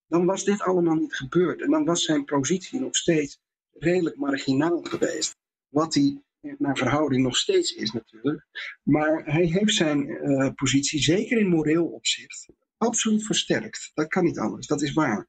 dan 0.07 0.25
was 0.25 0.43
dit 0.43 0.61
allemaal 0.61 0.95
niet 0.95 1.15
gebeurd. 1.15 1.61
En 1.61 1.71
dan 1.71 1.85
was 1.85 2.03
zijn 2.03 2.25
positie 2.25 2.79
nog 2.79 2.95
steeds 2.95 3.39
redelijk 3.71 4.15
marginaal 4.15 4.81
geweest. 4.81 5.35
Wat 5.67 5.93
hij 5.93 6.21
naar 6.57 6.77
verhouding 6.77 7.23
nog 7.23 7.37
steeds 7.37 7.71
is 7.71 7.91
natuurlijk. 7.91 8.45
Maar 8.83 9.23
hij 9.25 9.45
heeft 9.45 9.73
zijn 9.73 10.07
uh, 10.07 10.49
positie, 10.55 10.99
zeker 10.99 11.37
in 11.37 11.47
moreel 11.47 11.85
opzicht, 11.85 12.49
absoluut 12.77 13.25
versterkt. 13.25 13.91
Dat 13.93 14.07
kan 14.07 14.23
niet 14.23 14.39
anders, 14.39 14.67
dat 14.67 14.81
is 14.81 14.93
waar. 14.93 15.27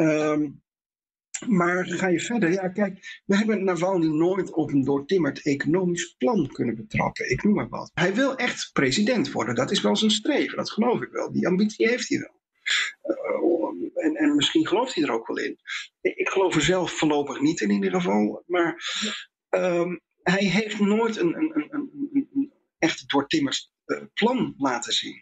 Um, 0.00 0.62
maar 1.48 1.86
ga 1.86 2.06
je 2.06 2.20
verder? 2.20 2.52
Ja, 2.52 2.68
kijk, 2.68 3.22
we 3.24 3.36
hebben 3.36 3.64
Navalny 3.64 4.06
nooit 4.06 4.52
op 4.52 4.70
een 4.70 4.84
doortimmerd 4.84 5.42
economisch 5.42 6.14
plan 6.18 6.46
kunnen 6.46 6.76
betrappen. 6.76 7.30
Ik 7.30 7.42
noem 7.42 7.54
maar 7.54 7.68
wat. 7.68 7.90
Hij 7.94 8.14
wil 8.14 8.36
echt 8.36 8.70
president 8.72 9.32
worden. 9.32 9.54
Dat 9.54 9.70
is 9.70 9.80
wel 9.80 9.96
zijn 9.96 10.10
streven, 10.10 10.56
dat 10.56 10.70
geloof 10.70 11.02
ik 11.02 11.10
wel. 11.10 11.32
Die 11.32 11.46
ambitie 11.46 11.88
heeft 11.88 12.08
hij 12.08 12.18
wel. 12.18 12.38
Uh, 13.02 14.04
en, 14.04 14.14
en 14.14 14.34
misschien 14.36 14.66
gelooft 14.66 14.94
hij 14.94 15.04
er 15.04 15.12
ook 15.12 15.26
wel 15.26 15.38
in. 15.38 15.58
Ik 16.00 16.28
geloof 16.28 16.54
er 16.54 16.62
zelf 16.62 16.90
voorlopig 16.90 17.40
niet 17.40 17.60
in 17.60 17.70
ieder 17.70 17.90
geval. 17.90 18.42
Maar 18.46 18.82
um, 19.50 20.00
hij 20.30 20.44
heeft 20.44 20.80
nooit 20.80 21.16
een, 21.16 21.36
een, 21.36 21.52
een, 21.54 21.90
een, 22.12 22.52
echt 22.78 23.04
uh, 23.14 23.98
plan 24.14 24.54
laten 24.58 24.92
zien. 24.92 25.20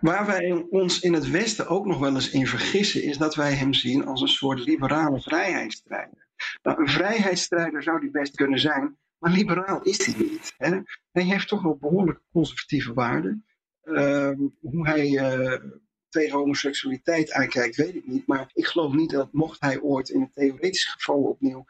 Waar 0.00 0.26
wij 0.26 0.52
ons 0.70 1.00
in 1.00 1.12
het 1.12 1.30
Westen 1.30 1.68
ook 1.68 1.86
nog 1.86 1.98
wel 1.98 2.14
eens 2.14 2.30
in 2.30 2.46
vergissen, 2.46 3.02
is 3.02 3.18
dat 3.18 3.34
wij 3.34 3.54
hem 3.54 3.74
zien 3.74 4.06
als 4.06 4.20
een 4.20 4.28
soort 4.28 4.58
liberale 4.58 5.20
vrijheidsstrijder. 5.20 6.28
Nou, 6.62 6.80
een 6.80 6.88
vrijheidsstrijder 6.88 7.82
zou 7.82 8.00
die 8.00 8.10
best 8.10 8.36
kunnen 8.36 8.58
zijn, 8.58 8.98
maar 9.18 9.32
liberaal 9.32 9.82
is 9.82 10.06
hij 10.06 10.14
niet. 10.18 10.54
Hè? 10.56 10.80
Hij 11.12 11.22
heeft 11.22 11.48
toch 11.48 11.62
wel 11.62 11.76
behoorlijk 11.76 12.20
conservatieve 12.32 12.92
waarden. 12.92 13.44
Uh, 13.84 14.32
hoe 14.60 14.88
hij 14.88 15.08
uh, 15.08 15.60
tegen 16.08 16.38
homoseksualiteit 16.38 17.32
aankijkt, 17.32 17.76
weet 17.76 17.94
ik 17.94 18.06
niet. 18.06 18.26
Maar 18.26 18.50
ik 18.52 18.66
geloof 18.66 18.92
niet 18.92 19.10
dat, 19.10 19.32
mocht 19.32 19.60
hij 19.60 19.80
ooit 19.80 20.08
in 20.08 20.20
een 20.20 20.32
theoretisch 20.32 20.84
geval 20.84 21.22
opnieuw 21.22 21.64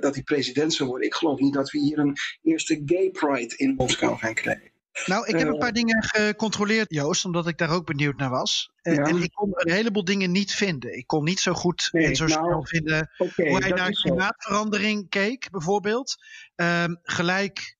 dat 0.00 0.14
hij 0.14 0.22
president 0.22 0.74
zou 0.74 0.88
worden. 0.88 1.06
Ik 1.06 1.14
geloof 1.14 1.38
niet 1.38 1.54
dat 1.54 1.70
we 1.70 1.78
hier 1.78 1.98
een 1.98 2.16
eerste 2.42 2.82
gay 2.84 3.10
pride 3.10 3.56
in 3.56 3.74
Moskou 3.74 4.18
gaan 4.18 4.34
krijgen. 4.34 4.70
Nou, 5.06 5.26
ik 5.26 5.38
heb 5.38 5.48
een 5.48 5.58
paar 5.58 5.72
dingen 5.72 6.02
gecontroleerd, 6.02 6.94
Joost, 6.94 7.24
omdat 7.24 7.46
ik 7.46 7.58
daar 7.58 7.70
ook 7.70 7.86
benieuwd 7.86 8.16
naar 8.16 8.30
was. 8.30 8.72
En, 8.82 8.94
ja. 8.94 9.02
en 9.02 9.22
ik 9.22 9.30
kon 9.32 9.50
een 9.52 9.72
heleboel 9.72 10.04
dingen 10.04 10.30
niet 10.30 10.52
vinden. 10.54 10.96
Ik 10.96 11.06
kon 11.06 11.24
niet 11.24 11.40
zo 11.40 11.52
goed 11.52 11.88
nee, 11.92 12.06
en 12.06 12.16
zo 12.16 12.26
nou, 12.26 12.44
snel 12.44 12.66
vinden 12.66 13.10
okay, 13.18 13.48
hoe 13.48 13.58
hij 13.58 13.70
naar 13.70 13.90
klimaatverandering 13.90 15.08
keek, 15.08 15.50
bijvoorbeeld. 15.50 16.16
Um, 16.56 16.98
gelijk, 17.02 17.76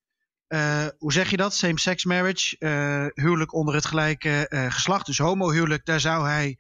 uh, 0.49 0.87
hoe 0.99 1.13
zeg 1.13 1.31
je 1.31 1.37
dat? 1.37 1.55
Same-sex 1.55 2.05
marriage, 2.05 2.57
uh, 2.59 3.25
huwelijk 3.25 3.55
onder 3.55 3.75
het 3.75 3.87
gelijke 3.87 4.47
uh, 4.49 4.73
geslacht, 4.73 5.07
dus 5.07 5.19
homohuwelijk, 5.19 5.85
daar 5.85 6.01
zou 6.01 6.27
hij 6.27 6.59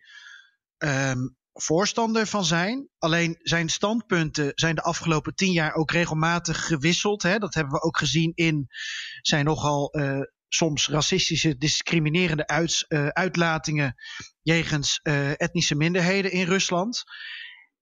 um, 0.78 1.36
voorstander 1.52 2.26
van 2.26 2.44
zijn. 2.44 2.88
Alleen 2.98 3.38
zijn 3.42 3.68
standpunten 3.68 4.52
zijn 4.54 4.74
de 4.74 4.82
afgelopen 4.82 5.34
tien 5.34 5.52
jaar 5.52 5.74
ook 5.74 5.90
regelmatig 5.90 6.66
gewisseld. 6.66 7.22
Hè? 7.22 7.38
Dat 7.38 7.54
hebben 7.54 7.72
we 7.72 7.82
ook 7.82 7.98
gezien 7.98 8.32
in 8.34 8.66
zijn 9.20 9.44
nogal 9.44 9.98
uh, 9.98 10.20
soms 10.48 10.88
racistische, 10.88 11.56
discriminerende 11.56 12.46
uit, 12.46 12.84
uh, 12.88 13.06
uitlatingen 13.06 13.94
jegens 14.42 15.00
uh, 15.02 15.30
etnische 15.30 15.74
minderheden 15.74 16.32
in 16.32 16.46
Rusland. 16.46 17.02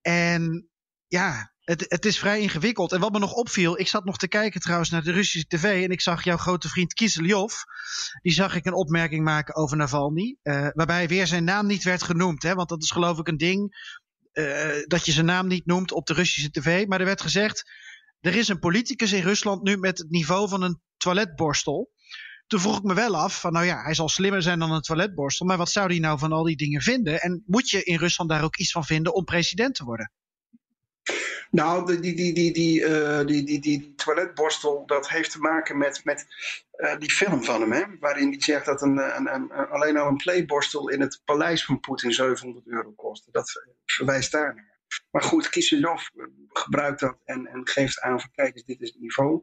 En 0.00 0.68
ja, 1.07 1.52
het, 1.68 1.85
het 1.88 2.04
is 2.04 2.18
vrij 2.18 2.40
ingewikkeld. 2.40 2.92
En 2.92 3.00
wat 3.00 3.12
me 3.12 3.18
nog 3.18 3.33
opviel, 3.33 3.78
ik 3.78 3.88
zat 3.88 4.04
nog 4.04 4.16
te 4.16 4.28
kijken 4.28 4.61
trouwens 4.61 4.90
naar 4.90 5.02
de 5.02 5.12
Russische 5.12 5.46
tv 5.46 5.85
en 5.85 5.90
ik 5.90 6.00
zag 6.00 6.24
jouw 6.24 6.37
grote 6.37 6.68
vriend 6.68 6.94
Kiselyov. 6.94 7.54
Die 8.22 8.33
zag 8.33 8.54
ik 8.54 8.66
een 8.66 8.74
opmerking 8.74 9.24
maken 9.24 9.54
over 9.54 9.76
Navalny, 9.76 10.37
uh, 10.42 10.68
waarbij 10.72 11.09
weer 11.09 11.26
zijn 11.26 11.44
naam 11.44 11.66
niet 11.66 11.85
werd 11.85 12.02
genoemd. 12.02 12.42
Hè, 12.42 12.54
want 12.54 12.68
dat 12.68 12.83
is 12.83 12.90
geloof 12.90 13.18
ik 13.18 13.28
een 13.28 13.37
ding 13.37 13.76
uh, 14.33 14.68
dat 14.87 15.04
je 15.07 15.12
zijn 15.12 15.26
naam 15.26 15.46
niet 15.46 15.66
noemt 15.66 15.92
op 15.92 16.07
de 16.07 16.14
Russische 16.14 16.50
tv. 16.50 16.87
Maar 16.87 17.00
er 17.00 17.07
werd 17.07 17.20
gezegd, 17.20 17.70
er 18.20 18.35
is 18.35 18.48
een 18.48 18.59
politicus 18.59 19.12
in 19.12 19.22
Rusland 19.22 19.62
nu 19.62 19.76
met 19.76 19.98
het 19.98 20.11
niveau 20.11 20.48
van 20.48 20.62
een 20.62 20.81
toiletborstel. 20.96 21.90
Toen 22.46 22.61
vroeg 22.61 22.76
ik 22.76 22.83
me 22.83 22.94
wel 22.94 23.16
af, 23.16 23.40
van 23.40 23.52
nou 23.52 23.66
ja, 23.66 23.83
hij 23.83 23.94
zal 23.94 24.09
slimmer 24.09 24.42
zijn 24.42 24.59
dan 24.59 24.72
een 24.72 24.81
toiletborstel, 24.81 25.46
maar 25.46 25.57
wat 25.57 25.70
zou 25.70 25.87
hij 25.87 25.98
nou 25.98 26.18
van 26.18 26.33
al 26.33 26.44
die 26.44 26.57
dingen 26.57 26.81
vinden? 26.81 27.20
En 27.20 27.42
moet 27.46 27.70
je 27.70 27.83
in 27.83 27.98
Rusland 27.98 28.31
daar 28.31 28.44
ook 28.44 28.57
iets 28.57 28.72
van 28.72 28.85
vinden 28.85 29.14
om 29.14 29.24
president 29.24 29.74
te 29.74 29.85
worden? 29.85 30.12
Nou, 31.50 32.00
die, 32.00 32.14
die, 32.14 32.32
die, 32.32 32.52
die, 32.52 32.80
uh, 32.80 33.26
die, 33.26 33.44
die, 33.44 33.61
die, 33.61 33.94
toiletborstel, 33.94 34.87
dat 34.87 35.08
heeft 35.08 35.30
te 35.30 35.38
maken 35.38 35.78
met, 35.78 36.04
met 36.04 36.26
uh, 36.76 36.98
die 36.98 37.11
film 37.11 37.44
van 37.44 37.61
hem, 37.61 37.72
hè? 37.72 37.84
waarin 38.00 38.28
hij 38.28 38.40
zegt 38.40 38.66
dat 38.66 38.82
een, 38.82 39.16
een, 39.16 39.34
een, 39.34 39.50
alleen 39.52 39.96
al 39.96 40.08
een 40.08 40.16
playborstel 40.16 40.88
in 40.88 41.00
het 41.00 41.22
paleis 41.24 41.64
van 41.64 41.80
Poetin 41.80 42.12
700 42.12 42.66
euro 42.66 42.92
kost. 42.92 43.28
Dat 43.32 43.62
verwijst 43.84 44.32
daar 44.32 44.54
naar. 44.54 44.76
Maar 45.11 45.22
goed, 45.22 45.48
Kisilov 45.48 46.02
gebruikt 46.48 47.00
dat 47.00 47.16
en, 47.24 47.46
en 47.46 47.68
geeft 47.68 48.00
aan 48.00 48.20
van 48.20 48.30
kijk 48.34 48.66
dit 48.66 48.80
is 48.80 48.88
het 48.88 49.00
niveau. 49.00 49.40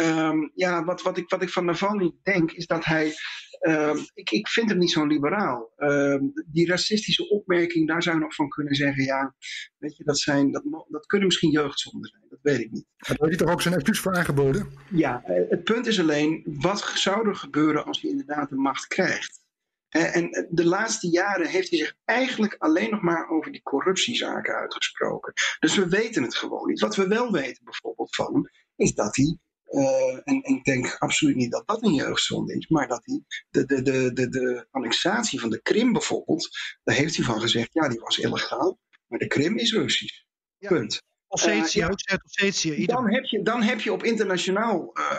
Um, 0.00 0.50
ja, 0.54 0.84
wat, 0.84 1.02
wat, 1.02 1.16
ik, 1.16 1.28
wat 1.28 1.42
ik 1.42 1.50
van 1.50 1.64
Navalny 1.64 2.12
denk, 2.22 2.52
is 2.52 2.66
dat 2.66 2.84
hij 2.84 3.14
Uh, 3.62 3.96
ik, 4.14 4.30
ik 4.30 4.48
vind 4.48 4.68
hem 4.68 4.78
niet 4.78 4.90
zo 4.90 5.06
liberaal. 5.06 5.72
Uh, 5.76 6.20
die 6.46 6.66
racistische 6.66 7.28
opmerking, 7.28 7.88
daar 7.88 8.02
zou 8.02 8.16
je 8.16 8.22
nog 8.22 8.34
van 8.34 8.48
kunnen 8.48 8.74
zeggen, 8.74 9.04
ja, 9.04 9.34
weet 9.78 9.96
je, 9.96 10.04
dat, 10.04 10.18
zijn, 10.18 10.52
dat, 10.52 10.62
dat 10.88 11.06
kunnen 11.06 11.26
misschien 11.26 11.50
jeugdzonden 11.50 12.10
zijn, 12.10 12.22
dat 12.28 12.38
weet 12.42 12.60
ik 12.60 12.70
niet. 12.70 12.86
Had 12.96 13.18
hij 13.18 13.36
toch 13.36 13.50
ook 13.50 13.62
zijn 13.62 13.74
excuus 13.74 14.00
voor 14.00 14.14
aangeboden? 14.14 14.68
Ja, 14.90 15.22
uh, 15.28 15.50
het 15.50 15.64
punt 15.64 15.86
is 15.86 16.00
alleen, 16.00 16.42
wat 16.44 16.92
zou 16.94 17.28
er 17.28 17.36
gebeuren 17.36 17.84
als 17.84 18.00
hij 18.00 18.10
inderdaad 18.10 18.48
de 18.48 18.56
macht 18.56 18.86
krijgt? 18.86 19.40
En 19.88 20.48
de 20.50 20.64
laatste 20.64 21.08
jaren 21.08 21.46
heeft 21.46 21.70
hij 21.70 21.78
zich 21.78 21.94
eigenlijk 22.04 22.56
alleen 22.58 22.90
nog 22.90 23.00
maar 23.00 23.28
over 23.28 23.52
die 23.52 23.62
corruptiezaken 23.62 24.54
uitgesproken. 24.54 25.32
Dus 25.60 25.76
we 25.76 25.88
weten 25.88 26.22
het 26.22 26.36
gewoon 26.36 26.68
niet. 26.68 26.80
Wat 26.80 26.96
we 26.96 27.08
wel 27.08 27.32
weten 27.32 27.64
bijvoorbeeld 27.64 28.14
van 28.14 28.34
hem, 28.34 28.50
is 28.76 28.94
dat 28.94 29.16
hij 29.16 29.38
uh, 29.72 30.14
en, 30.14 30.42
en, 30.42 30.54
ik 30.56 30.64
denk 30.64 30.96
absoluut 30.98 31.36
niet 31.36 31.50
dat 31.50 31.66
dat 31.66 31.82
een 31.82 31.94
jeugdzonde 31.94 32.56
is, 32.56 32.68
maar 32.68 32.88
dat 32.88 33.02
hij 33.04 33.22
de, 33.50 33.64
de, 33.64 33.82
de, 33.82 34.12
de, 34.12 34.28
de 34.28 34.66
annexatie 34.70 35.40
van 35.40 35.50
de 35.50 35.62
Krim 35.62 35.92
bijvoorbeeld, 35.92 36.48
daar 36.82 36.96
heeft 36.96 37.16
hij 37.16 37.24
van 37.24 37.40
gezegd, 37.40 37.68
ja, 37.72 37.88
die 37.88 38.00
was 38.00 38.18
illegaal, 38.18 38.78
maar 39.06 39.18
de 39.18 39.26
Krim 39.26 39.56
is 39.58 39.72
Russisch. 39.72 40.22
Ja. 40.58 40.68
Punt. 40.68 41.02
Ossetië, 41.26 41.80
uh, 41.80 41.88
ja, 41.88 42.18
Ossetië. 42.24 42.86
Dan 42.86 43.12
heb, 43.12 43.24
je, 43.24 43.42
dan 43.42 43.62
heb 43.62 43.80
je 43.80 43.92
op 43.92 44.02
internationaal 44.02 44.90
uh, 44.98 45.12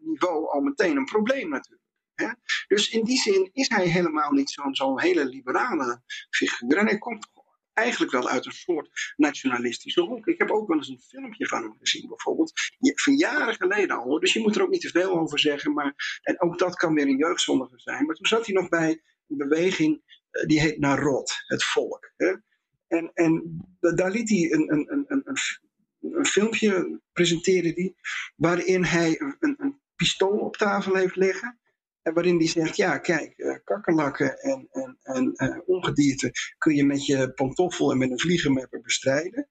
niveau 0.00 0.48
al 0.48 0.60
meteen 0.60 0.96
een 0.96 1.04
probleem 1.04 1.48
natuurlijk. 1.48 1.84
Hè? 2.14 2.28
Dus 2.68 2.90
in 2.90 3.04
die 3.04 3.18
zin 3.18 3.50
is 3.52 3.68
hij 3.68 3.88
helemaal 3.88 4.30
niet 4.30 4.50
zo'n 4.50 4.74
zo 4.74 4.98
hele 4.98 5.24
liberale 5.24 6.02
figuur. 6.30 6.76
En 6.76 6.86
hij 6.86 6.98
komt 6.98 7.30
eigenlijk 7.76 8.12
wel 8.12 8.28
uit 8.28 8.46
een 8.46 8.52
soort 8.52 9.14
nationalistische 9.16 10.00
hoek. 10.00 10.26
Ik 10.26 10.38
heb 10.38 10.50
ook 10.50 10.68
wel 10.68 10.76
eens 10.76 10.88
een 10.88 11.00
filmpje 11.08 11.46
van 11.46 11.62
hem 11.62 11.76
gezien, 11.78 12.08
bijvoorbeeld. 12.08 12.52
Van 12.78 13.16
jaren 13.16 13.54
geleden 13.54 13.96
al. 13.96 14.20
Dus 14.20 14.32
je 14.32 14.40
moet 14.40 14.56
er 14.56 14.62
ook 14.62 14.70
niet 14.70 14.80
te 14.80 14.88
veel 14.88 15.18
over 15.18 15.38
zeggen. 15.38 15.72
Maar, 15.72 16.20
en 16.22 16.40
ook 16.40 16.58
dat 16.58 16.76
kan 16.76 16.94
weer 16.94 17.06
een 17.06 17.16
jeugdzondige 17.16 17.78
zijn. 17.78 18.06
Maar 18.06 18.14
toen 18.14 18.26
zat 18.26 18.46
hij 18.46 18.54
nog 18.54 18.68
bij 18.68 19.02
een 19.28 19.36
beweging 19.36 20.02
eh, 20.30 20.46
die 20.46 20.60
heet 20.60 20.78
Narod, 20.78 21.34
het 21.46 21.64
volk. 21.64 22.12
Hè? 22.16 22.34
En, 22.86 23.10
en 23.14 23.60
daar 23.80 24.10
liet 24.10 24.28
hij 24.28 24.52
een, 24.52 24.72
een, 24.72 24.92
een, 24.92 25.22
een, 25.24 25.38
een 26.00 26.26
filmpje 26.26 27.00
presenteren 27.12 27.74
die, 27.74 27.96
waarin 28.36 28.84
hij 28.84 29.20
een, 29.20 29.54
een 29.58 29.80
pistool 29.96 30.38
op 30.38 30.56
tafel 30.56 30.94
heeft 30.94 31.16
liggen. 31.16 31.58
Waarin 32.14 32.36
hij 32.36 32.46
zegt, 32.46 32.76
ja 32.76 32.98
kijk, 32.98 33.34
uh, 33.36 33.56
kakkerlakken 33.64 34.38
en, 34.38 34.68
en, 34.70 34.98
en 35.02 35.32
uh, 35.36 35.58
ongedierte 35.66 36.30
kun 36.58 36.74
je 36.74 36.84
met 36.84 37.06
je 37.06 37.32
pantoffel 37.32 37.90
en 37.90 37.98
met 37.98 38.10
een 38.10 38.20
vliegenmapper 38.20 38.80
bestrijden. 38.80 39.48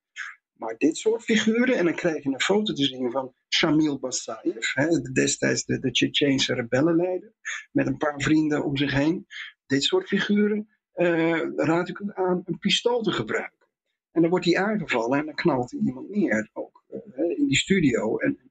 Maar 0.53 0.75
dit 0.77 0.97
soort 0.97 1.23
figuren, 1.23 1.75
en 1.75 1.85
dan 1.85 1.95
krijg 1.95 2.23
je 2.23 2.29
een 2.29 2.41
foto 2.41 2.73
te 2.73 2.85
zien 2.85 3.11
van 3.11 3.33
Shamil 3.55 3.99
Basayev, 3.99 4.73
hè, 4.73 5.01
destijds 5.01 5.65
de, 5.65 5.79
de 5.79 6.53
rebellenleider, 6.53 7.33
met 7.71 7.87
een 7.87 7.97
paar 7.97 8.21
vrienden 8.21 8.63
om 8.63 8.77
zich 8.77 8.91
heen. 8.91 9.25
Dit 9.65 9.83
soort 9.83 10.07
figuren 10.07 10.67
uh, 10.95 11.41
raad 11.55 11.89
ik 11.89 11.99
u 11.99 12.11
aan 12.13 12.41
een 12.45 12.59
pistool 12.59 13.01
te 13.01 13.11
gebruiken. 13.11 13.67
En 14.11 14.21
dan 14.21 14.29
wordt 14.29 14.45
hij 14.45 14.57
aangevallen 14.57 15.19
en 15.19 15.25
dan 15.25 15.35
knalt 15.35 15.73
iemand 15.73 16.09
neer, 16.09 16.49
ook 16.53 16.83
in 17.37 17.45
die 17.47 17.57
studio. 17.57 18.17
En 18.17 18.44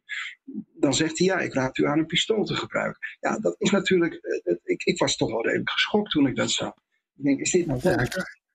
dan 0.74 0.94
zegt 0.94 1.18
hij, 1.18 1.26
ja, 1.26 1.40
ik 1.40 1.54
raad 1.54 1.78
u 1.78 1.86
aan 1.86 1.98
een 1.98 2.06
pistool 2.06 2.44
te 2.44 2.54
gebruiken. 2.54 3.00
Ja, 3.20 3.38
dat 3.38 3.54
is 3.58 3.70
natuurlijk, 3.70 4.14
eh, 4.14 4.54
ik, 4.64 4.84
ik 4.84 4.98
was 4.98 5.16
toch 5.16 5.30
wel 5.30 5.44
redelijk 5.44 5.70
geschokt 5.70 6.10
toen 6.10 6.26
ik 6.26 6.36
dat 6.36 6.50
zag. 6.50 6.74
Ik 7.16 7.24
denk, 7.24 7.40
is 7.40 7.50
dit 7.50 7.66
nou 7.66 7.80
ja, 7.82 8.06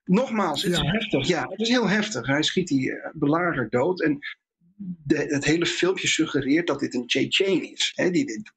Nogmaals, 0.03 0.63
het 0.63 0.71
is 0.71 0.79
heftig. 0.81 1.27
Ja, 1.27 1.47
het 1.49 1.59
is 1.59 1.69
heel 1.69 1.87
heftig. 1.87 2.27
Hij 2.27 2.43
schiet 2.43 2.67
die 2.67 2.89
uh, 2.89 3.09
belager 3.13 3.69
dood. 3.69 4.01
En 4.01 4.19
de, 5.05 5.15
het 5.17 5.45
hele 5.45 5.65
filmpje 5.65 6.07
suggereert 6.07 6.67
dat 6.67 6.79
dit 6.79 6.93
een 6.93 7.03
Chechen 7.05 7.71
is. 7.71 7.91
Hè, 7.95 8.11
die 8.11 8.25
dit 8.25 8.51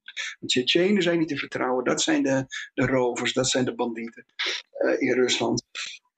Tsjetsjenen 0.47 1.03
zijn 1.03 1.19
niet 1.19 1.29
te 1.29 1.37
vertrouwen. 1.37 1.85
Dat 1.85 2.03
zijn 2.03 2.23
de, 2.23 2.47
de 2.75 2.87
rovers, 2.87 3.33
dat 3.33 3.49
zijn 3.49 3.65
de 3.65 3.75
bandieten 3.75 4.25
uh, 4.85 5.01
in 5.01 5.13
Rusland. 5.13 5.65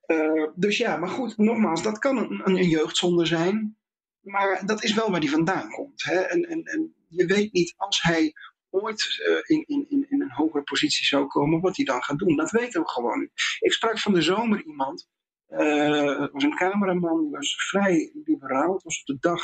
Uh, 0.07 0.49
dus 0.55 0.77
ja, 0.77 0.97
maar 0.97 1.09
goed, 1.09 1.37
nogmaals, 1.37 1.83
dat 1.83 1.99
kan 1.99 2.16
een, 2.16 2.40
een, 2.44 2.68
jeugdzonde 2.68 3.27
zijn. 3.27 3.77
Maar 4.25 4.67
dat 4.67 4.83
is 4.83 4.95
wel 4.95 5.11
waar 5.11 5.21
die 5.21 5.31
vandaan 5.31 5.71
komt. 5.71 6.05
Hè? 6.05 6.21
En, 6.21 6.43
en, 6.43 6.65
en 6.65 6.95
je 7.09 7.27
weet 7.27 7.53
niet 7.53 7.75
als 7.77 8.03
hij 8.03 8.33
ooit 8.71 9.25
uh, 9.29 9.59
in, 9.59 9.65
in, 9.67 10.07
in 10.09 10.23
een 10.23 10.33
hogere 10.33 10.63
positie 10.63 11.07
zou 11.07 11.27
komen, 11.27 11.61
wat 11.61 11.77
hij 11.77 11.85
dan 11.85 12.03
gaat 12.03 12.19
doen. 12.19 12.37
Dat 12.37 12.51
weten 12.51 12.81
we 12.81 12.89
gewoon 12.89 13.21
niet. 13.21 13.33
Ik 13.59 13.73
sprak 13.73 13.99
van 13.99 14.15
de 14.15 14.23
zomer 14.23 14.65
iemand. 14.65 15.09
Uh, 15.49 16.27
was 16.33 16.43
een 16.43 16.57
cameraman, 16.57 17.21
die 17.21 17.31
was 17.31 17.55
vrij 17.69 18.13
liberaal. 18.25 18.73
Het 18.73 18.83
was 18.83 19.01
op 19.01 19.07
de 19.07 19.17
dag 19.21 19.43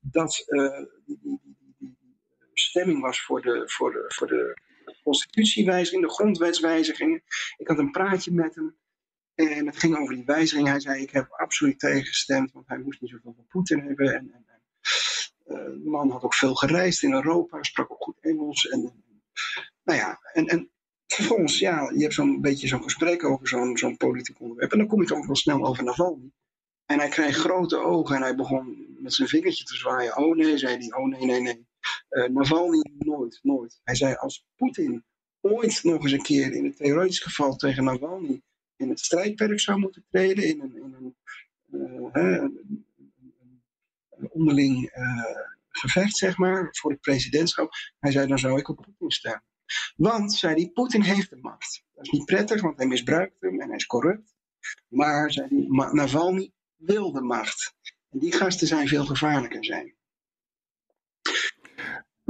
dat 0.00 0.44
uh, 0.46 0.84
stemming 2.52 3.00
was 3.00 3.22
voor 3.22 3.42
de, 3.42 3.62
voor 3.66 3.92
de, 3.92 4.04
voor 4.08 4.26
de 4.26 4.56
constitutiewijziging, 5.02 6.02
de 6.02 6.12
grondwetswijzigingen. 6.12 7.22
Ik 7.56 7.68
had 7.68 7.78
een 7.78 7.90
praatje 7.90 8.32
met 8.32 8.54
hem. 8.54 8.76
En 9.48 9.66
het 9.66 9.78
ging 9.78 9.96
over 9.98 10.14
die 10.14 10.24
wijziging. 10.24 10.68
Hij 10.68 10.80
zei: 10.80 11.02
Ik 11.02 11.10
heb 11.10 11.30
absoluut 11.30 11.78
tegengestemd, 11.78 12.52
want 12.52 12.68
hij 12.68 12.78
moest 12.78 13.00
niet 13.00 13.10
zoveel 13.10 13.34
van 13.36 13.46
Poetin 13.48 13.80
hebben. 13.80 14.14
En, 14.14 14.32
en, 14.32 14.44
uh, 15.46 15.56
de 15.56 15.90
man 15.90 16.10
had 16.10 16.22
ook 16.22 16.34
veel 16.34 16.54
gereisd 16.54 17.02
in 17.02 17.12
Europa, 17.12 17.62
sprak 17.62 17.92
ook 17.92 18.02
goed 18.02 18.18
Engels. 18.20 18.68
En, 18.68 19.04
nou 19.84 19.98
ja, 19.98 20.20
en, 20.32 20.46
en 20.46 20.70
vervolgens, 21.06 21.58
ja, 21.58 21.90
je 21.94 22.02
hebt 22.02 22.14
zo'n 22.14 22.40
beetje 22.40 22.68
zo'n 22.68 22.82
gesprek 22.82 23.24
over 23.24 23.48
zo'n 23.48 23.76
zo'n 23.76 23.96
politiek 23.96 24.40
onderwerp. 24.40 24.72
En 24.72 24.78
dan 24.78 24.86
kom 24.86 25.00
je 25.00 25.06
toch 25.06 25.26
wel 25.26 25.36
snel 25.36 25.66
over 25.66 25.84
Navalny. 25.84 26.30
En 26.86 26.98
hij 26.98 27.08
kreeg 27.08 27.36
grote 27.36 27.76
ogen 27.76 28.16
en 28.16 28.22
hij 28.22 28.36
begon 28.36 28.96
met 28.98 29.14
zijn 29.14 29.28
vingertje 29.28 29.64
te 29.64 29.76
zwaaien. 29.76 30.16
Oh 30.16 30.36
nee, 30.36 30.58
zei 30.58 30.76
hij. 30.76 30.92
Oh 30.92 31.08
nee, 31.08 31.24
nee, 31.24 31.40
nee. 31.40 31.68
Uh, 32.10 32.28
Navalny 32.28 32.82
nooit, 32.98 33.38
nooit. 33.42 33.80
Hij 33.84 33.94
zei 33.94 34.14
als 34.14 34.46
Poetin 34.56 35.04
ooit 35.40 35.84
nog 35.84 36.02
eens 36.02 36.12
een 36.12 36.22
keer 36.22 36.52
in 36.52 36.64
het 36.64 36.76
theoretisch 36.76 37.20
geval 37.20 37.56
tegen 37.56 37.84
Navalny 37.84 38.42
in 38.80 38.88
het 38.88 39.00
strijdperk 39.00 39.60
zou 39.60 39.78
moeten 39.78 40.04
treden, 40.10 40.44
in 40.44 40.60
een, 40.60 40.76
in 40.76 40.94
een, 40.94 41.16
uh, 42.12 42.42
een, 44.10 44.30
onderling 44.30 44.96
uh, 44.96 45.24
gevecht, 45.68 46.16
zeg 46.16 46.36
maar, 46.36 46.68
voor 46.70 46.90
het 46.90 47.00
presidentschap. 47.00 47.72
Hij 47.98 48.12
zei, 48.12 48.26
dan 48.26 48.38
zou 48.38 48.58
ik 48.58 48.68
op 48.68 48.76
Poetin 48.76 49.10
staan. 49.10 49.42
Want, 49.96 50.32
zei 50.32 50.54
hij, 50.54 50.70
Poetin 50.74 51.02
heeft 51.02 51.30
de 51.30 51.36
macht. 51.36 51.84
Dat 51.94 52.04
is 52.04 52.10
niet 52.10 52.24
prettig, 52.24 52.62
want 52.62 52.76
hij 52.76 52.86
misbruikt 52.86 53.40
hem 53.40 53.60
en 53.60 53.66
hij 53.66 53.76
is 53.76 53.86
corrupt. 53.86 54.34
Maar, 54.88 55.32
zei 55.32 55.48
hij, 55.48 55.92
Navalny 55.92 56.52
wil 56.76 57.12
de 57.12 57.20
macht. 57.20 57.74
En 58.10 58.18
die 58.18 58.32
gasten 58.32 58.66
zijn 58.66 58.88
veel 58.88 59.04
gevaarlijker 59.04 59.64
zijn. 59.64 59.94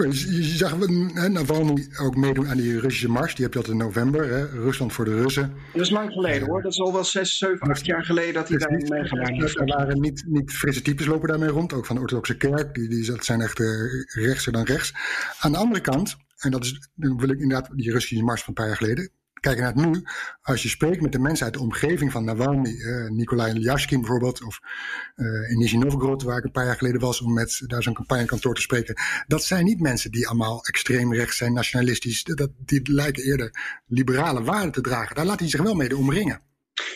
Je 0.08 0.42
zag 0.42 0.88
Navalny 1.28 1.88
ook 2.00 2.16
meedoen 2.16 2.48
aan 2.48 2.56
die 2.56 2.80
Russische 2.80 3.08
mars. 3.08 3.34
Die 3.34 3.44
heb 3.44 3.52
je 3.52 3.58
altijd 3.58 3.78
in 3.78 3.84
november. 3.84 4.28
Hè? 4.28 4.46
Rusland 4.46 4.92
voor 4.92 5.04
de 5.04 5.22
Russen. 5.22 5.54
Dat 5.72 5.82
is 5.82 5.90
lang 5.90 6.12
geleden 6.12 6.48
hoor. 6.48 6.62
Dat 6.62 6.72
is 6.72 6.80
al 6.80 6.92
wel 6.92 7.04
zes, 7.04 7.38
zeven, 7.38 7.68
acht 7.68 7.86
jaar 7.86 8.04
geleden 8.04 8.34
dat 8.34 8.48
hij 8.48 8.58
daar 8.58 8.70
meegedaan 8.70 9.34
heeft. 9.34 9.58
Er 9.58 9.66
waren 9.66 10.00
niet, 10.00 10.24
niet 10.26 10.52
frisse 10.52 10.82
types 10.82 11.06
lopen 11.06 11.28
daarmee 11.28 11.48
rond. 11.48 11.72
Ook 11.72 11.86
van 11.86 11.96
de 11.96 12.02
orthodoxe 12.02 12.36
kerk. 12.36 12.74
Die, 12.74 12.88
die, 12.88 13.06
dat 13.06 13.24
zijn 13.24 13.40
echt 13.40 13.58
uh, 13.58 13.68
rechtser 14.06 14.52
dan 14.52 14.64
rechts. 14.64 14.92
Aan 15.40 15.52
de 15.52 15.58
andere 15.58 15.80
kant, 15.80 16.16
en 16.36 16.50
dat 16.50 16.64
is, 16.64 16.90
dan 16.94 17.18
wil 17.18 17.28
ik 17.28 17.40
inderdaad 17.40 17.70
die 17.76 17.92
Russische 17.92 18.24
mars 18.24 18.42
van 18.42 18.48
een 18.48 18.54
paar 18.54 18.66
jaar 18.66 18.76
geleden 18.76 19.10
kijken 19.40 19.62
naar 19.62 19.72
het 19.72 19.84
nu. 19.84 20.04
Als 20.42 20.62
je 20.62 20.68
spreekt 20.68 21.00
met 21.00 21.12
de 21.12 21.18
mensen 21.18 21.44
uit 21.44 21.54
de 21.54 21.60
omgeving 21.60 22.12
van 22.12 22.24
Navalny, 22.24 22.70
uh, 22.70 23.10
Nikolai 23.10 23.52
Lyashkin 23.52 24.00
bijvoorbeeld, 24.00 24.44
of 24.44 24.60
uh, 25.16 25.50
in 25.50 25.58
Nizhny 25.58 25.90
waar 26.24 26.38
ik 26.38 26.44
een 26.44 26.50
paar 26.50 26.64
jaar 26.64 26.76
geleden 26.76 27.00
was 27.00 27.20
om 27.20 27.32
met 27.32 27.62
daar 27.66 27.82
zo'n 27.82 27.94
campagnekantoor 27.94 28.54
te 28.54 28.60
spreken. 28.60 28.94
Dat 29.26 29.44
zijn 29.44 29.64
niet 29.64 29.80
mensen 29.80 30.10
die 30.10 30.28
allemaal 30.28 30.64
extreem 30.64 31.14
rechts 31.14 31.36
zijn, 31.36 31.52
nationalistisch. 31.52 32.24
Dat, 32.24 32.50
die 32.58 32.92
lijken 32.92 33.24
eerder 33.24 33.80
liberale 33.86 34.42
waarden 34.42 34.72
te 34.72 34.80
dragen. 34.80 35.16
Daar 35.16 35.24
laat 35.24 35.40
hij 35.40 35.48
zich 35.48 35.62
wel 35.62 35.74
mee 35.74 35.96
omringen. 35.96 36.40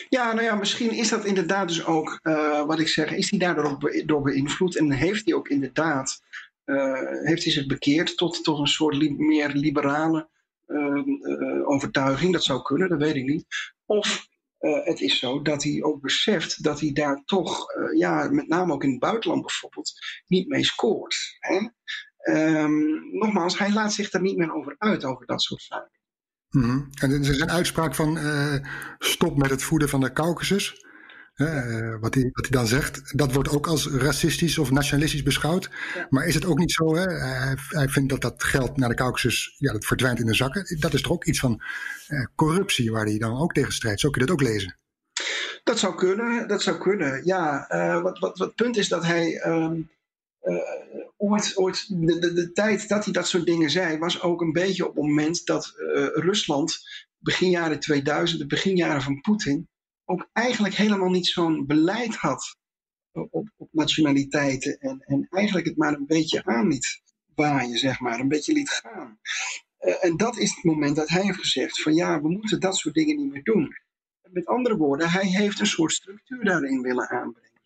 Ja, 0.09 0.33
nou 0.33 0.45
ja, 0.45 0.55
misschien 0.55 0.91
is 0.91 1.09
dat 1.09 1.25
inderdaad 1.25 1.67
dus 1.67 1.85
ook, 1.85 2.19
uh, 2.23 2.65
wat 2.65 2.79
ik 2.79 2.87
zeg, 2.87 3.11
is 3.11 3.29
hij 3.29 3.39
daardoor 3.39 3.93
door 4.05 4.21
beïnvloed 4.21 4.75
en 4.75 4.91
heeft 4.91 5.25
hij 5.25 5.33
ook 5.33 5.47
inderdaad, 5.47 6.21
heeft 7.23 7.43
hij 7.43 7.53
zich 7.53 7.67
bekeerd 7.67 8.17
tot, 8.17 8.43
tot 8.43 8.59
een 8.59 8.67
soort 8.67 9.17
meer 9.17 9.49
liberale 9.49 10.17
uh, 10.17 10.34
overtuiging. 11.65 12.33
Dat 12.33 12.43
zou 12.43 12.61
kunnen, 12.61 12.89
dat 12.89 12.99
weet 12.99 13.15
ik 13.15 13.25
niet. 13.25 13.45
Of 13.85 14.27
uh, 14.59 14.85
het 14.85 15.01
is 15.01 15.19
zo 15.19 15.41
dat 15.41 15.63
hij 15.63 15.83
ook 15.83 16.01
beseft 16.01 16.63
dat 16.63 16.79
hij 16.79 16.91
daar 16.91 17.21
toch, 17.25 17.75
uh, 17.75 17.99
ja, 17.99 18.29
met 18.29 18.47
name 18.47 18.73
ook 18.73 18.83
in 18.83 18.89
het 18.89 18.99
buitenland 18.99 19.41
bijvoorbeeld, 19.41 19.91
niet 20.27 20.47
mee 20.47 20.65
scoort. 20.65 21.15
Hè? 21.39 21.67
Um, 22.63 23.09
nogmaals, 23.11 23.57
hij 23.57 23.71
laat 23.71 23.93
zich 23.93 24.13
er 24.13 24.21
niet 24.21 24.37
meer 24.37 24.53
over 24.53 24.75
uit, 24.77 25.05
over 25.05 25.25
dat 25.25 25.41
soort 25.41 25.61
zaken. 25.61 25.99
Mm. 26.49 26.89
En 27.01 27.11
er 27.11 27.19
is 27.19 27.39
een 27.39 27.51
uitspraak 27.51 27.95
van 27.95 28.19
stop 28.99 29.37
met 29.37 29.49
het 29.49 29.63
voeden 29.63 29.89
van 29.89 30.01
de 30.01 30.11
Caucasus. 30.11 30.84
Uh, 31.35 31.95
wat, 31.99 32.13
hij, 32.13 32.29
wat 32.33 32.47
hij 32.47 32.49
dan 32.49 32.67
zegt, 32.67 33.17
dat 33.17 33.33
wordt 33.33 33.49
ook 33.49 33.67
als 33.67 33.87
racistisch 33.87 34.57
of 34.57 34.71
nationalistisch 34.71 35.23
beschouwd. 35.23 35.69
Ja. 35.95 36.07
Maar 36.09 36.27
is 36.27 36.35
het 36.35 36.45
ook 36.45 36.57
niet 36.57 36.71
zo? 36.71 36.95
Hè? 36.95 37.01
Hij, 37.01 37.55
hij, 37.69 37.89
vindt 37.89 38.09
dat 38.09 38.21
dat 38.21 38.43
geld 38.43 38.77
naar 38.77 38.89
de 38.89 38.95
Caucasus, 38.95 39.55
ja, 39.57 39.71
dat 39.71 39.85
verdwijnt 39.85 40.19
in 40.19 40.25
de 40.25 40.35
zakken. 40.35 40.79
Dat 40.79 40.93
is 40.93 41.01
toch 41.01 41.11
ook 41.11 41.25
iets 41.25 41.39
van 41.39 41.61
uh, 42.09 42.25
corruptie 42.35 42.91
waar 42.91 43.05
hij 43.05 43.17
dan 43.17 43.37
ook 43.37 43.53
tegen 43.53 43.73
strijdt. 43.73 43.99
Zo 43.99 44.09
kun 44.09 44.21
je 44.21 44.27
dat 44.27 44.35
ook 44.35 44.47
lezen. 44.47 44.77
Dat 45.63 45.79
zou 45.79 45.95
kunnen, 45.95 46.47
dat 46.47 46.61
zou 46.61 46.77
kunnen. 46.77 47.25
Ja, 47.25 47.71
uh, 47.71 48.01
wat, 48.01 48.19
wat, 48.19 48.37
wat 48.37 48.47
het 48.47 48.55
punt 48.55 48.77
is 48.77 48.87
dat 48.87 49.05
hij 49.05 49.47
um, 49.47 49.89
ooit, 51.17 51.57
ooit 51.57 51.85
de, 51.89 52.19
de, 52.19 52.33
de, 52.33 52.51
tijd 52.51 52.87
dat 52.87 53.03
hij 53.03 53.13
dat 53.13 53.27
soort 53.27 53.45
dingen 53.45 53.69
zei, 53.69 53.97
was 53.97 54.21
ook 54.21 54.41
een 54.41 54.51
beetje 54.51 54.87
op 54.87 54.95
het 54.95 55.03
moment 55.03 55.45
dat 55.45 55.73
Rusland 56.13 56.79
begin 57.19 57.49
jaren 57.49 57.79
2000, 57.79 58.39
de 58.39 58.47
beginjaren 58.47 59.01
van 59.01 59.21
Poetin, 59.21 59.67
ook 60.05 60.29
eigenlijk 60.33 60.75
helemaal 60.75 61.09
niet 61.09 61.27
zo'n 61.27 61.65
beleid 61.65 62.15
had 62.15 62.57
op, 63.11 63.51
op 63.57 63.69
nationaliteiten. 63.71 64.77
En, 64.79 64.99
en 64.99 65.27
eigenlijk 65.29 65.65
het 65.67 65.77
maar 65.77 65.93
een 65.93 66.05
beetje 66.05 66.43
aan 66.43 66.67
liet 66.67 67.01
waaien, 67.35 67.77
zeg 67.77 67.99
maar. 67.99 68.19
Een 68.19 68.27
beetje 68.27 68.53
liet 68.53 68.69
gaan. 68.69 69.19
Uh, 69.79 70.05
en 70.05 70.17
dat 70.17 70.37
is 70.37 70.55
het 70.55 70.63
moment 70.63 70.95
dat 70.95 71.09
hij 71.09 71.23
heeft 71.23 71.39
gezegd 71.39 71.81
van 71.81 71.93
ja, 71.93 72.21
we 72.21 72.29
moeten 72.29 72.59
dat 72.59 72.77
soort 72.77 72.95
dingen 72.95 73.17
niet 73.17 73.31
meer 73.31 73.43
doen. 73.43 73.77
Met 74.29 74.45
andere 74.45 74.77
woorden, 74.77 75.09
hij 75.09 75.27
heeft 75.27 75.59
een 75.59 75.65
soort 75.65 75.93
structuur 75.93 76.43
daarin 76.43 76.81
willen 76.81 77.09
aanbrengen. 77.09 77.61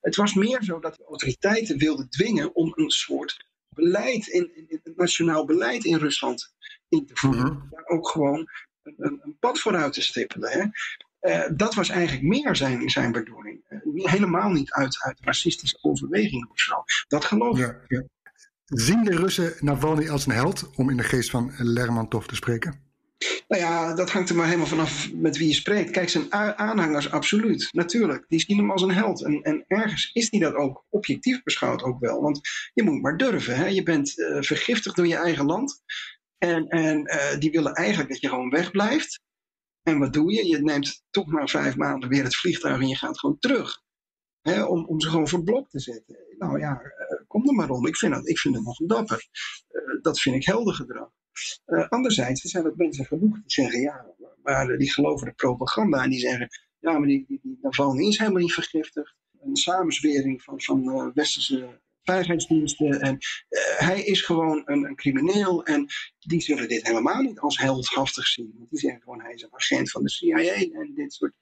Het 0.00 0.16
was 0.16 0.34
meer 0.34 0.62
zo 0.62 0.80
dat 0.80 0.96
de 0.96 1.04
autoriteiten 1.04 1.78
wilden 1.78 2.08
dwingen 2.08 2.54
om 2.54 2.72
een 2.74 2.90
soort 2.90 3.46
beleid, 3.68 4.26
in, 4.26 4.56
in, 4.56 4.66
in 4.68 4.92
nationaal 4.96 5.44
beleid 5.44 5.84
in 5.84 5.98
Rusland 5.98 6.54
in 6.88 7.06
te 7.06 7.16
voeren. 7.16 7.52
Mm 7.52 7.60
-hmm. 7.60 7.68
Daar 7.70 7.86
ook 7.86 8.08
gewoon 8.08 8.48
een, 8.82 8.94
een, 8.96 9.20
een, 9.22 9.36
pad 9.38 9.60
vooruit 9.60 9.92
te 9.92 10.02
stippelen. 10.02 10.50
Hè. 10.50 10.64
Uh, 11.22 11.42
dat 11.56 11.74
was 11.74 11.88
eigenlijk 11.88 12.22
meer 12.22 12.56
zijn, 12.56 12.90
zijn 12.90 13.12
bedoeling. 13.12 13.60
Uh, 13.68 14.10
helemaal 14.10 14.50
niet 14.50 14.72
uit, 14.72 15.02
uit 15.02 15.18
racistische 15.20 15.78
overweging 15.80 16.50
of 16.50 16.60
zo. 16.60 16.84
Dat 17.08 17.24
geloof 17.24 17.58
ik. 17.58 17.66
Ja, 17.66 17.76
ja. 17.88 18.02
Zien 18.64 19.04
de 19.04 19.16
Russen 19.16 19.54
Navalny 19.60 20.08
als 20.08 20.26
een 20.26 20.32
held, 20.32 20.70
om 20.74 20.90
in 20.90 20.96
de 20.96 21.02
geest 21.02 21.30
van 21.30 21.52
Lermontov 21.56 22.26
te 22.26 22.34
spreken? 22.34 22.80
Nou 23.48 23.62
ja, 23.62 23.94
dat 23.94 24.10
hangt 24.10 24.28
er 24.28 24.36
maar 24.36 24.46
helemaal 24.46 24.66
vanaf 24.66 25.12
met 25.12 25.36
wie 25.36 25.48
je 25.48 25.54
spreekt. 25.54 25.90
Kijk, 25.90 26.08
zijn 26.08 26.32
aanhangers, 26.32 27.10
absoluut. 27.10 27.68
Natuurlijk. 27.72 28.24
Die 28.28 28.40
zien 28.40 28.56
hem 28.56 28.70
als 28.70 28.82
een 28.82 28.92
held. 28.92 29.24
En, 29.24 29.42
en 29.42 29.64
ergens 29.66 30.10
is 30.12 30.30
hij 30.30 30.40
dat 30.40 30.54
ook 30.54 30.84
objectief 30.88 31.42
beschouwd 31.42 31.82
ook 31.82 32.00
wel. 32.00 32.22
Want 32.22 32.40
je 32.74 32.82
moet 32.82 33.02
maar 33.02 33.16
durven. 33.16 33.56
Hè? 33.56 33.66
Je 33.66 33.82
bent 33.82 34.18
uh, 34.18 34.36
vergiftigd 34.40 34.96
door 34.96 35.06
je 35.06 35.16
eigen 35.16 35.44
land. 35.44 35.82
En, 36.38 36.68
en 36.68 36.98
uh, 36.98 37.38
die 37.38 37.50
willen 37.50 37.74
eigenlijk 37.74 38.08
dat 38.08 38.20
je 38.20 38.28
gewoon 38.28 38.50
wegblijft. 38.50 39.20
En 39.82 39.98
wat 39.98 40.12
doe 40.12 40.32
je? 40.32 40.46
Je 40.46 40.62
neemt 40.62 41.04
toch 41.10 41.26
maar 41.26 41.48
vijf 41.48 41.76
maanden 41.76 42.08
weer 42.08 42.24
het 42.24 42.36
vliegtuig 42.36 42.80
en 42.80 42.88
je 42.88 42.96
gaat 42.96 43.18
gewoon 43.18 43.38
terug. 43.38 43.82
Hè, 44.40 44.64
om, 44.64 44.86
om 44.86 45.00
ze 45.00 45.08
gewoon 45.08 45.28
voor 45.28 45.42
blok 45.42 45.68
te 45.68 45.80
zetten. 45.80 46.18
Nou 46.38 46.58
ja, 46.58 46.82
uh, 46.82 47.26
kom 47.26 47.48
er 47.48 47.54
maar 47.54 47.70
om. 47.70 47.86
Ik 47.86 47.96
vind, 47.96 48.14
dat, 48.14 48.28
ik 48.28 48.38
vind 48.38 48.54
het 48.54 48.64
nog 48.64 48.76
dapper. 48.76 49.28
dat 50.02 50.20
vind 50.20 50.36
ik 50.36 50.44
helder 50.44 50.74
gedrag. 50.74 51.10
Uh, 51.66 51.88
anderzijds, 51.88 52.42
er 52.42 52.50
zijn 52.50 52.66
ook 52.66 52.76
mensen 52.76 53.04
genoeg 53.04 53.34
die 53.34 53.42
zeggen, 53.46 53.80
ja, 53.80 54.14
maar 54.42 54.76
die 54.78 54.92
geloven 54.92 55.26
de 55.26 55.32
propaganda 55.32 56.02
en 56.02 56.10
die 56.10 56.20
zeggen, 56.20 56.48
ja, 56.78 56.98
maar 56.98 57.08
die, 57.08 57.24
die, 57.26 57.40
die 57.42 57.58
Navalny 57.62 58.06
is 58.06 58.18
helemaal 58.18 58.40
niet 58.40 58.52
vergiftigd. 58.52 59.14
Een 59.40 59.56
samenzwering 59.56 60.42
van, 60.42 60.60
van 60.60 60.88
uh, 60.88 61.06
westerse 61.14 61.80
veiligheidsdiensten. 62.02 63.00
En 63.00 63.18
uh, 63.48 63.60
hij 63.78 64.02
is 64.02 64.20
gewoon 64.20 64.62
een, 64.64 64.94
crimineel. 64.96 65.64
En 65.64 65.86
die 66.18 66.40
zullen 66.40 66.68
dit 66.68 66.86
helemaal 66.86 67.22
niet 67.22 67.38
als 67.38 67.58
heldhaftig 67.58 68.26
zien. 68.26 68.54
Want 68.56 68.70
die 68.70 68.78
zeggen 68.78 69.00
gewoon, 69.02 69.20
hij 69.20 69.32
is 69.32 69.42
een 69.42 69.54
agent 69.54 69.90
van 69.90 70.02
de 70.02 70.10
CIA 70.10 70.54
en 70.54 70.92
dit 70.94 71.12
soort. 71.12 71.32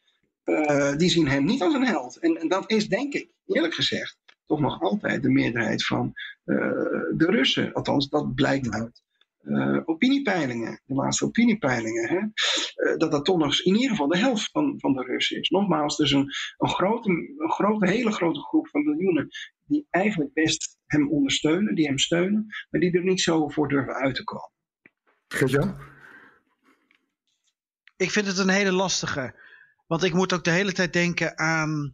Uh, 0.45 0.97
die 0.97 1.11
zien 1.11 1.29
hem 1.29 1.45
niet 1.45 1.63
als 1.63 1.75
een 1.75 1.87
held. 1.87 2.19
En, 2.19 2.37
en, 2.37 2.49
dat 2.49 2.71
is, 2.71 2.89
denk 2.89 3.15
ik, 3.15 3.31
eerlijk 3.47 3.75
gezegd, 3.75 4.19
toch 4.47 4.61
nog 4.61 4.81
altijd 4.81 5.23
de 5.23 5.31
meerderheid 5.31 5.87
van 5.87 6.13
uh, 6.45 6.57
de 7.17 7.27
Russen. 7.27 7.73
Althans, 7.73 8.09
dat 8.09 8.35
blijkt 8.35 8.71
uit 8.71 9.03
uh, 9.43 9.81
opiniepeilingen, 9.85 10.83
de 10.85 10.95
laatste 10.95 11.25
opiniepeilingen, 11.25 12.09
hè, 12.09 12.17
uh, 12.17 12.97
dat 12.99 13.11
dat 13.11 13.25
toch 13.25 13.39
nog 13.39 13.61
in 13.61 13.75
ieder 13.75 13.91
geval 13.91 14.09
de 14.09 14.19
helft 14.19 14.51
van, 14.51 14.75
van 14.81 14.93
de 14.93 15.03
Russen 15.03 15.41
is. 15.41 15.49
Nogmaals, 15.49 15.97
dus 15.97 16.13
een, 16.13 16.33
een, 16.57 16.69
grote, 16.69 17.09
een 17.09 17.51
grote, 17.51 17.89
hele 17.89 18.13
grote 18.13 18.41
groep 18.41 18.69
van 18.69 18.85
miljoenen 18.85 19.29
die 19.67 19.87
eigenlijk 19.91 20.33
best 20.33 20.79
hem 20.87 21.11
ondersteunen, 21.11 21.75
die 21.75 21.87
hem 21.87 21.99
steunen, 21.99 22.47
maar 22.71 22.81
die 22.81 22.93
er 22.93 23.05
niet 23.05 23.21
zo 23.21 23.49
voor 23.49 23.69
durven 23.69 23.95
uit 23.95 24.15
te 24.15 24.25
komen. 24.25 24.51
Geja? 25.29 25.77
Ik 27.97 28.11
vind 28.11 28.27
het 28.27 28.39
een 28.39 28.49
hele 28.49 28.73
lastige. 28.73 29.35
Want 29.87 30.03
ik 30.03 30.15
moet 30.15 30.33
ook 30.33 30.45
de 30.45 30.51
hele 30.51 30.73
tijd 30.73 30.93
denken 30.93 31.39
aan 31.39 31.93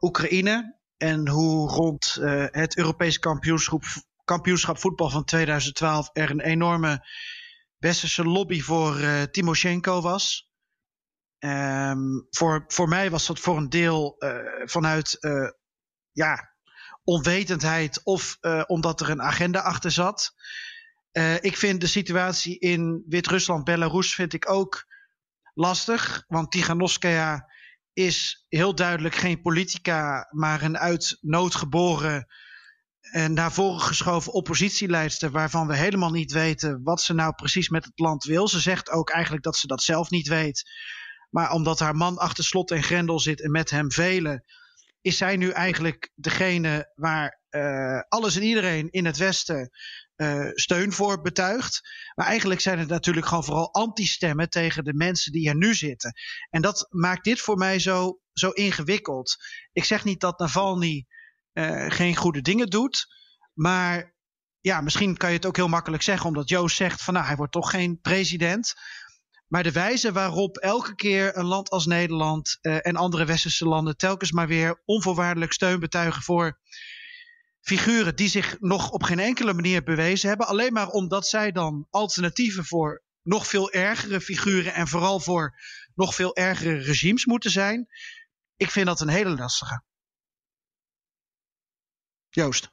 Oekraïne 0.00 0.78
en 0.96 1.28
hoe 1.28 1.68
rond 1.68 2.18
uh, 2.20 2.44
het 2.46 2.76
Europees 2.76 3.18
kampioenschap 3.18 3.82
kampioenschap 4.30 4.78
voetbal 4.78 5.10
van 5.10 5.24
2012 5.24 6.10
er 6.12 6.30
een 6.30 6.40
enorme 6.40 7.06
westerse 7.78 8.24
lobby 8.24 8.60
voor 8.60 9.00
uh, 9.00 9.22
Timoshenko 9.22 10.00
was. 10.00 10.50
Um, 11.38 12.26
voor, 12.30 12.64
voor 12.66 12.88
mij 12.88 13.10
was 13.10 13.26
dat 13.26 13.38
voor 13.38 13.56
een 13.56 13.68
deel 13.68 14.16
uh, 14.18 14.38
vanuit 14.64 15.16
uh, 15.20 15.50
ja, 16.12 16.54
onwetendheid 17.04 18.00
of 18.04 18.38
omdat 18.66 19.00
er 19.00 19.10
een 19.10 19.22
agenda 19.22 19.60
achter 19.60 19.90
zat. 19.90 20.34
ik 21.40 21.56
vind 21.56 21.80
de 21.80 21.86
situatie 21.86 22.58
in 22.58 23.04
Wit-Rusland, 23.06 23.64
Belarus, 23.64 24.14
vind 24.14 24.32
ik 24.32 24.50
ook 24.50 24.86
lastig. 25.54 26.24
Want 26.26 26.50
Tiganovskaya 26.50 27.50
is 27.92 28.44
heel 28.48 28.74
duidelijk 28.74 29.14
geen 29.14 29.40
politica, 29.40 30.28
maar 30.30 30.62
een 30.62 30.78
uit 30.78 31.18
nood 31.20 31.54
geboren 31.54 32.26
en 33.10 33.32
naar 33.32 33.52
voren 33.52 33.80
geschoven 33.80 34.32
oppositieleidster, 34.32 35.30
waarvan 35.30 35.66
we 35.66 35.76
helemaal 35.76 36.10
niet 36.10 36.32
weten 36.32 36.82
wat 36.82 37.02
ze 37.02 37.14
nou 37.14 37.34
precies 37.34 37.68
met 37.68 37.84
het 37.84 37.98
land 37.98 38.24
wil. 38.24 38.48
Ze 38.48 38.60
zegt 38.60 38.90
ook 38.90 39.10
eigenlijk 39.10 39.44
dat 39.44 39.56
ze 39.56 39.66
dat 39.66 39.82
zelf 39.82 40.10
niet 40.10 40.28
weet. 40.28 40.70
Maar 41.30 41.52
omdat 41.52 41.78
haar 41.78 41.96
man 41.96 42.18
achter 42.18 42.44
slot 42.44 42.70
en 42.70 42.82
grendel 42.82 43.20
zit 43.20 43.42
en 43.42 43.50
met 43.50 43.70
hem 43.70 43.92
velen, 43.92 44.44
is 45.00 45.16
zij 45.16 45.36
nu 45.36 45.50
eigenlijk 45.50 46.10
degene 46.14 46.92
waar 46.94 47.40
uh, 47.50 48.00
alles 48.08 48.36
en 48.36 48.42
iedereen 48.42 48.90
in 48.90 49.04
het 49.04 49.16
Westen 49.16 49.70
uh, 50.16 50.50
steun 50.54 50.92
voor 50.92 51.20
betuigt. 51.20 51.80
Maar 52.14 52.26
eigenlijk 52.26 52.60
zijn 52.60 52.78
het 52.78 52.88
natuurlijk 52.88 53.26
gewoon 53.26 53.44
vooral 53.44 53.74
anti-stemmen 53.74 54.48
tegen 54.48 54.84
de 54.84 54.94
mensen 54.94 55.32
die 55.32 55.48
er 55.48 55.56
nu 55.56 55.74
zitten. 55.74 56.12
En 56.50 56.62
dat 56.62 56.86
maakt 56.90 57.24
dit 57.24 57.40
voor 57.40 57.56
mij 57.56 57.78
zo, 57.78 58.20
zo 58.32 58.50
ingewikkeld. 58.50 59.36
Ik 59.72 59.84
zeg 59.84 60.04
niet 60.04 60.20
dat 60.20 60.38
Navalny 60.38 61.06
geen 61.88 62.16
goede 62.16 62.40
dingen 62.40 62.66
doet. 62.66 63.06
Maar 63.52 64.14
ja, 64.60 64.80
misschien 64.80 65.16
kan 65.16 65.30
je 65.30 65.36
het 65.36 65.46
ook 65.46 65.56
heel 65.56 65.68
makkelijk 65.68 66.02
zeggen, 66.02 66.26
omdat 66.26 66.48
Joost 66.48 66.76
zegt 66.76 67.02
van 67.02 67.14
nou, 67.14 67.26
hij 67.26 67.36
wordt 67.36 67.52
toch 67.52 67.70
geen 67.70 68.00
president. 68.00 68.74
Maar 69.46 69.62
de 69.62 69.72
wijze 69.72 70.12
waarop 70.12 70.56
elke 70.56 70.94
keer 70.94 71.36
een 71.36 71.44
land 71.46 71.70
als 71.70 71.86
Nederland 71.86 72.58
uh, 72.62 72.86
en 72.86 72.96
andere 72.96 73.24
westerse 73.24 73.66
landen 73.66 73.96
telkens 73.96 74.32
maar 74.32 74.46
weer 74.46 74.82
onvoorwaardelijk 74.84 75.52
steun 75.52 75.80
betuigen 75.80 76.22
voor 76.22 76.60
figuren 77.60 78.16
die 78.16 78.28
zich 78.28 78.56
nog 78.60 78.90
op 78.90 79.02
geen 79.02 79.18
enkele 79.18 79.52
manier 79.52 79.82
bewezen 79.82 80.28
hebben. 80.28 80.46
Alleen 80.46 80.72
maar 80.72 80.88
omdat 80.88 81.26
zij 81.26 81.52
dan 81.52 81.86
alternatieven 81.90 82.64
voor 82.64 83.02
nog 83.22 83.46
veel 83.46 83.70
ergere 83.70 84.20
figuren 84.20 84.74
en 84.74 84.88
vooral 84.88 85.20
voor 85.20 85.58
nog 85.94 86.14
veel 86.14 86.36
ergere 86.36 86.76
regimes 86.76 87.26
moeten 87.26 87.50
zijn. 87.50 87.86
Ik 88.56 88.70
vind 88.70 88.86
dat 88.86 89.00
een 89.00 89.08
hele 89.08 89.36
lastige. 89.36 89.82
Joost. 92.30 92.70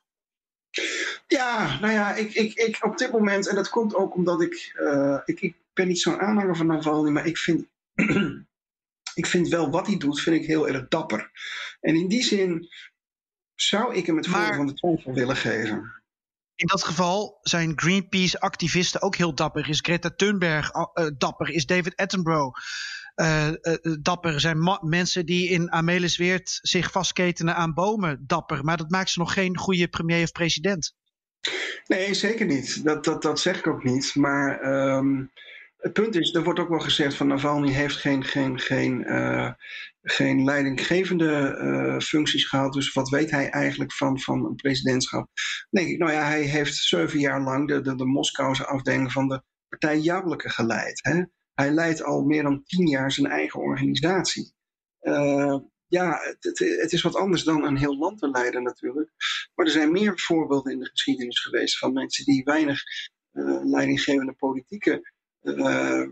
Ja, 1.28 1.80
nou 1.80 1.94
ja, 1.94 2.16
ik, 2.16 2.34
ik, 2.34 2.54
ik 2.54 2.84
op 2.86 2.98
dit 2.98 3.12
moment, 3.12 3.48
en 3.48 3.56
dat 3.56 3.70
komt 3.70 3.96
ook 3.96 4.16
omdat 4.16 4.42
ik, 4.42 4.76
uh, 4.80 5.20
ik, 5.26 5.42
ik 5.42 5.56
ben 5.74 5.88
niet 5.88 6.02
zo'n 6.02 6.20
aanhanger 6.20 6.56
van 6.56 6.68
Navalny, 6.68 7.10
maar 7.10 7.26
ik 7.26 7.38
vind, 7.38 7.66
ik 9.22 9.26
vind 9.26 9.48
wel 9.48 9.70
wat 9.70 9.88
hij 9.88 9.98
doet, 9.98 10.22
vind 10.22 10.36
ik 10.36 10.48
heel 10.48 10.68
erg 10.68 10.88
dapper. 10.88 11.32
En 11.80 11.96
in 11.96 12.08
die 12.08 12.24
zin 12.24 12.68
zou 13.56 13.96
ik 13.96 14.06
hem 14.06 14.18
het 14.18 14.28
voordeel 14.28 14.54
van 14.54 14.68
de 14.68 14.74
twijfel 14.74 15.14
willen 15.14 15.36
geven. 15.36 15.96
In 16.56 16.68
dat 16.68 16.84
geval 16.84 17.40
zijn 17.42 17.80
Greenpeace-activisten 17.80 19.02
ook 19.02 19.16
heel 19.16 19.36
dapper. 19.36 19.70
Is 19.70 19.80
Greta 19.80 20.10
Thunberg 20.16 20.72
uh, 20.74 21.08
dapper? 21.18 21.50
Is 21.50 21.66
David 21.66 21.96
Attenborough 21.96 22.58
uh, 23.22 23.50
dapper? 24.02 24.40
Zijn 24.40 24.80
mensen 24.82 25.26
die 25.26 25.50
in 25.50 25.72
Amelisweert 25.72 26.60
zich 26.62 26.92
vastketenen 26.92 27.56
aan 27.56 27.74
bomen 27.74 28.24
dapper? 28.28 28.64
Maar 28.64 28.78
dat 28.78 28.90
maakt 28.90 29.10
ze 29.10 29.20
nog 29.20 29.34
geen 29.34 29.58
goede 29.58 29.88
premier 29.88 30.24
of 30.24 30.32
president. 30.32 30.96
Nee, 31.88 32.14
zeker 32.14 32.46
niet. 32.46 32.84
Dat, 32.84 33.04
dat, 33.04 33.22
dat 33.22 33.40
zeg 33.40 33.58
ik 33.58 33.68
ook 33.68 33.84
niet. 33.84 34.16
Maar 34.16 34.64
um, 34.96 35.32
het 35.78 35.94
punt 35.94 36.16
is, 36.16 36.34
er 36.34 36.44
wordt 36.44 36.60
ook 36.60 36.70
wel 36.70 36.80
gezegd 36.80 37.16
van 37.16 37.28
Navalny 37.28 37.72
heeft 37.72 37.96
geen, 37.96 38.24
geen, 38.24 38.60
geen, 38.60 39.02
uh, 39.08 39.52
geen 40.02 40.44
leidinggevende 40.44 42.02
functies 42.04 42.46
gehad. 42.46 42.74
Dus 42.74 42.94
wat 42.94 43.10
weet 43.10 43.32
hij 43.32 43.50
eigenlijk 43.50 43.94
van, 43.94 44.20
van 44.20 44.46
een 44.46 44.56
presidentschap? 44.56 45.30
Nee, 45.70 45.98
nou 45.98 46.12
ja, 46.12 46.26
hij 46.26 46.42
heeft 46.42 46.76
zeven 46.76 47.20
jaar 47.20 47.42
lang 47.42 47.68
de, 47.68 47.82
de, 47.82 47.96
de 47.96 48.06
Moskouse 48.06 48.66
afdeling 48.66 49.12
van 49.12 49.28
de 49.28 49.42
partij 49.70 49.98
Jableke 49.98 50.50
geleid. 50.50 51.00
Hè? 51.04 51.24
Hij 51.58 51.72
leidt 51.72 52.04
al 52.04 52.24
meer 52.24 52.44
dan 52.44 52.64
tien 52.64 52.88
jaar 52.88 53.12
zijn 53.12 53.28
eigen 53.28 53.60
organisatie. 53.60 54.54
Uh, 55.02 55.58
ja, 55.88 56.20
het, 56.40 56.60
het, 56.60 56.94
is 56.94 57.02
wat 57.02 57.16
anders 57.16 57.44
dan 57.44 57.64
een 57.64 57.78
heel 57.78 57.98
land 57.98 58.20
te 58.20 58.30
leiden 58.30 58.64
natuurlijk. 58.64 59.12
Maar 59.56 59.66
er 59.66 59.72
zijn 59.72 59.92
meer 59.92 60.20
voorbeelden 60.20 60.72
in 60.72 60.80
de 60.80 60.90
geschiedenis 60.90 61.40
geweest 61.40 61.78
van 61.78 61.94
mensen 61.94 62.26
die 62.26 62.44
weinig 62.44 62.82
uh, 63.34 63.60
leidinggevende 63.64 64.34
politieke 64.34 65.12
uh, 65.42 66.06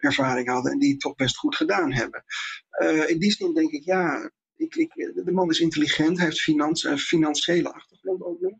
ervaring 0.00 0.48
hadden 0.48 0.72
en 0.72 0.78
die 0.78 0.90
het 0.90 1.00
toch 1.00 1.14
best 1.14 1.36
goed 1.36 1.56
gedaan 1.56 1.92
hebben. 1.92 2.24
In 3.06 3.18
die 3.18 3.32
zin 3.32 3.54
denk 3.54 3.70
ik, 3.70 3.84
ja, 3.84 4.30
de 4.56 5.32
man 5.32 5.50
is 5.50 5.60
intelligent, 5.60 6.20
heeft 6.20 6.40
financiële 6.96 7.72
achtergrond 7.72 8.22
ook 8.22 8.40
nog. 8.40 8.58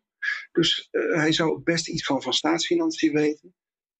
Dus 0.53 0.89
hij 0.91 1.33
zou 1.33 1.61
best 1.63 1.89
iets 1.89 2.05
van, 2.05 2.23
van 2.23 2.33
staatsfinanciën 2.33 3.13
weten. 3.13 3.55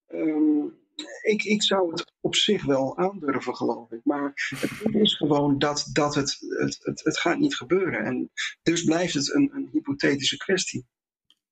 Um, 0.09 0.80
ik, 1.23 1.43
ik 1.43 1.63
zou 1.63 1.91
het 1.91 2.13
op 2.21 2.35
zich 2.35 2.65
wel 2.65 2.99
aandurven, 2.99 3.57
geloof 3.57 3.91
ik. 3.91 4.01
Maar 4.05 4.33
het 4.57 4.71
punt 4.83 4.95
is 4.95 5.15
gewoon 5.15 5.59
dat, 5.59 5.89
dat 5.93 6.15
het, 6.15 6.37
het, 6.59 6.79
het, 6.83 7.05
het 7.05 7.19
gaat 7.19 7.39
niet 7.39 7.57
gebeuren. 7.57 8.05
En 8.05 8.31
dus 8.63 8.85
blijft 8.85 9.15
het 9.15 9.35
een, 9.35 9.51
een 9.55 9.69
hypothetische 9.73 10.37
kwestie. 10.37 10.87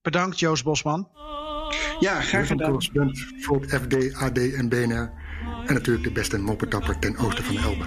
Bedankt, 0.00 0.38
Joost 0.38 0.64
Bosman. 0.64 1.08
Ja, 1.98 2.20
graag 2.20 2.46
gedaan. 2.46 2.70
correspondent 2.70 3.18
voor 3.38 3.60
het 3.60 3.74
FD, 3.74 4.14
AD 4.14 4.38
en 4.38 4.68
BNR. 4.68 5.12
En 5.66 5.74
natuurlijk 5.74 6.04
de 6.04 6.12
beste 6.12 6.38
moppetapper 6.38 6.98
ten 6.98 7.16
oosten 7.16 7.44
van 7.44 7.54
de 7.54 7.60
Elbe. 7.60 7.86